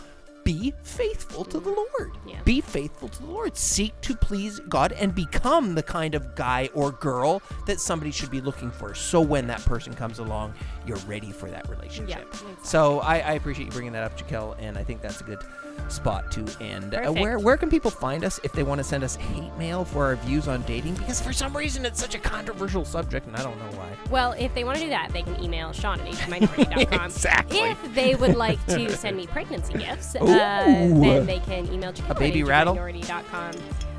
Be 0.49 0.73
faithful 0.83 1.45
to 1.45 1.61
the 1.61 1.69
Lord. 1.69 2.17
Yeah. 2.27 2.41
Be 2.43 2.63
faithful 2.63 3.11
to 3.11 3.21
the 3.21 3.29
Lord. 3.29 3.55
Seek 3.55 4.01
to 4.01 4.17
please 4.17 4.61
God 4.61 4.93
and 4.93 5.15
become 5.15 5.75
the 5.75 5.83
kind 5.83 6.15
of 6.15 6.35
guy 6.35 6.71
or 6.73 6.91
girl 6.91 7.43
that 7.67 7.81
somebody 7.81 8.11
should 8.11 8.31
be 8.31 8.41
looking 8.41 8.71
for. 8.71 8.95
So 8.95 9.21
when 9.21 9.47
that 9.49 9.61
person 9.67 9.93
comes 9.93 10.21
along, 10.21 10.55
you're 10.87 10.97
ready 11.07 11.33
for 11.33 11.51
that 11.51 11.69
relationship. 11.69 12.23
exactly. 12.23 12.57
So 12.63 13.01
I, 13.01 13.19
I 13.19 13.33
appreciate 13.33 13.67
you 13.67 13.73
bringing 13.73 13.93
that 13.93 14.05
up, 14.05 14.17
Jaquelle, 14.19 14.57
and 14.59 14.79
I 14.79 14.85
think 14.85 15.03
that's 15.03 15.21
a 15.21 15.25
good 15.25 15.43
spot 15.89 16.31
to 16.33 16.45
end. 16.61 16.95
Uh, 16.95 17.13
where 17.13 17.39
where 17.39 17.57
can 17.57 17.71
people 17.71 17.91
find 17.91 18.25
us 18.25 18.39
if 18.45 18.53
they 18.53 18.63
want 18.63 18.79
to 18.79 18.85
send 18.85 19.03
us 19.05 19.17
hate 19.17 19.53
mail 19.57 19.85
for 19.85 20.05
our 20.05 20.17
views 20.17 20.49
on 20.49 20.63
dating? 20.63 20.95
Because 20.95 21.21
for 21.21 21.33
some 21.33 21.57
reason 21.57 21.85
it's 21.87 22.01
such 22.01 22.15
a 22.15 22.19
controversial 22.19 22.85
subject, 22.85 23.27
and 23.27 23.37
I 23.37 23.43
don't 23.43 23.59
know 23.59 23.79
why. 23.79 23.89
Well, 24.11 24.33
if 24.39 24.55
they 24.55 24.65
want 24.65 24.79
to 24.79 24.85
do 24.85 24.91
that, 24.91 25.11
they 25.13 25.23
can 25.23 25.43
email 25.43 25.73
Sean 25.73 26.01
at 26.01 26.07
ageminority.com. 26.07 27.05
Exactly. 27.19 27.59
If 27.59 27.95
they 27.95 28.15
would 28.15 28.37
like 28.37 28.65
to 28.67 28.91
send 28.97 29.17
me 29.17 29.27
pregnancy 29.27 29.75
gifts, 29.75 30.15
uh, 30.15 30.25
then 30.25 31.27
they 31.27 31.41
can 31.41 31.73
email 31.73 31.93
A 32.09 32.15
baby 32.15 32.43
rattle? 32.43 32.75
ageminority.com. 32.77 33.53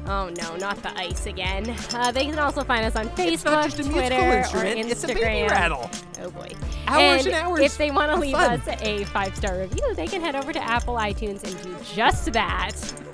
Oh 0.10 0.30
no, 0.42 0.56
not 0.56 0.82
the 0.82 0.92
ice 0.98 1.28
again. 1.28 1.76
Uh, 1.94 2.12
they 2.12 2.26
can 2.26 2.40
also 2.40 2.64
find 2.64 2.84
us 2.84 2.96
on 2.96 3.10
Facebook, 3.10 3.32
It's 3.34 3.46
not 3.46 3.66
just 3.66 3.80
a 3.80 3.84
musical 3.84 4.00
Twitter, 4.02 4.16
or 4.40 4.44
Instagram. 4.44 4.90
it's 4.92 5.04
a 5.04 5.08
baby 5.08 5.48
rattle. 5.48 5.90
Oh 6.22 6.32
boy. 6.32 6.50
Hours 6.88 7.26
and 7.28 7.36
and 7.36 7.46
hours 7.46 7.60
If 7.62 7.78
they 7.78 7.92
want 7.92 8.12
to 8.12 8.20
leave 8.20 8.34
fun. 8.36 8.60
us 8.60 8.68
a 8.82 9.04
five 9.06 9.36
star 9.36 9.58
review, 9.60 9.94
they 9.96 10.08
can 10.08 10.22
head 10.22 10.36
over 10.36 10.52
to 10.52 10.60
Apple 10.62 10.96
iTunes 10.96 11.44
and 11.44 11.62
do 11.62 11.76
just 11.96 12.34
that. 12.34 12.72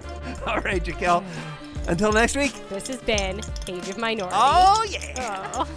All 0.47 0.61
right, 0.61 0.81
Jaquelle. 0.83 1.23
Until 1.87 2.11
next 2.13 2.35
week. 2.37 2.53
This 2.69 2.87
has 2.87 3.01
been 3.01 3.41
Age 3.67 3.89
of 3.89 3.97
Minority. 3.97 4.35
Oh 4.37 4.85
yeah. 4.89 5.51
Oh. 5.55 5.67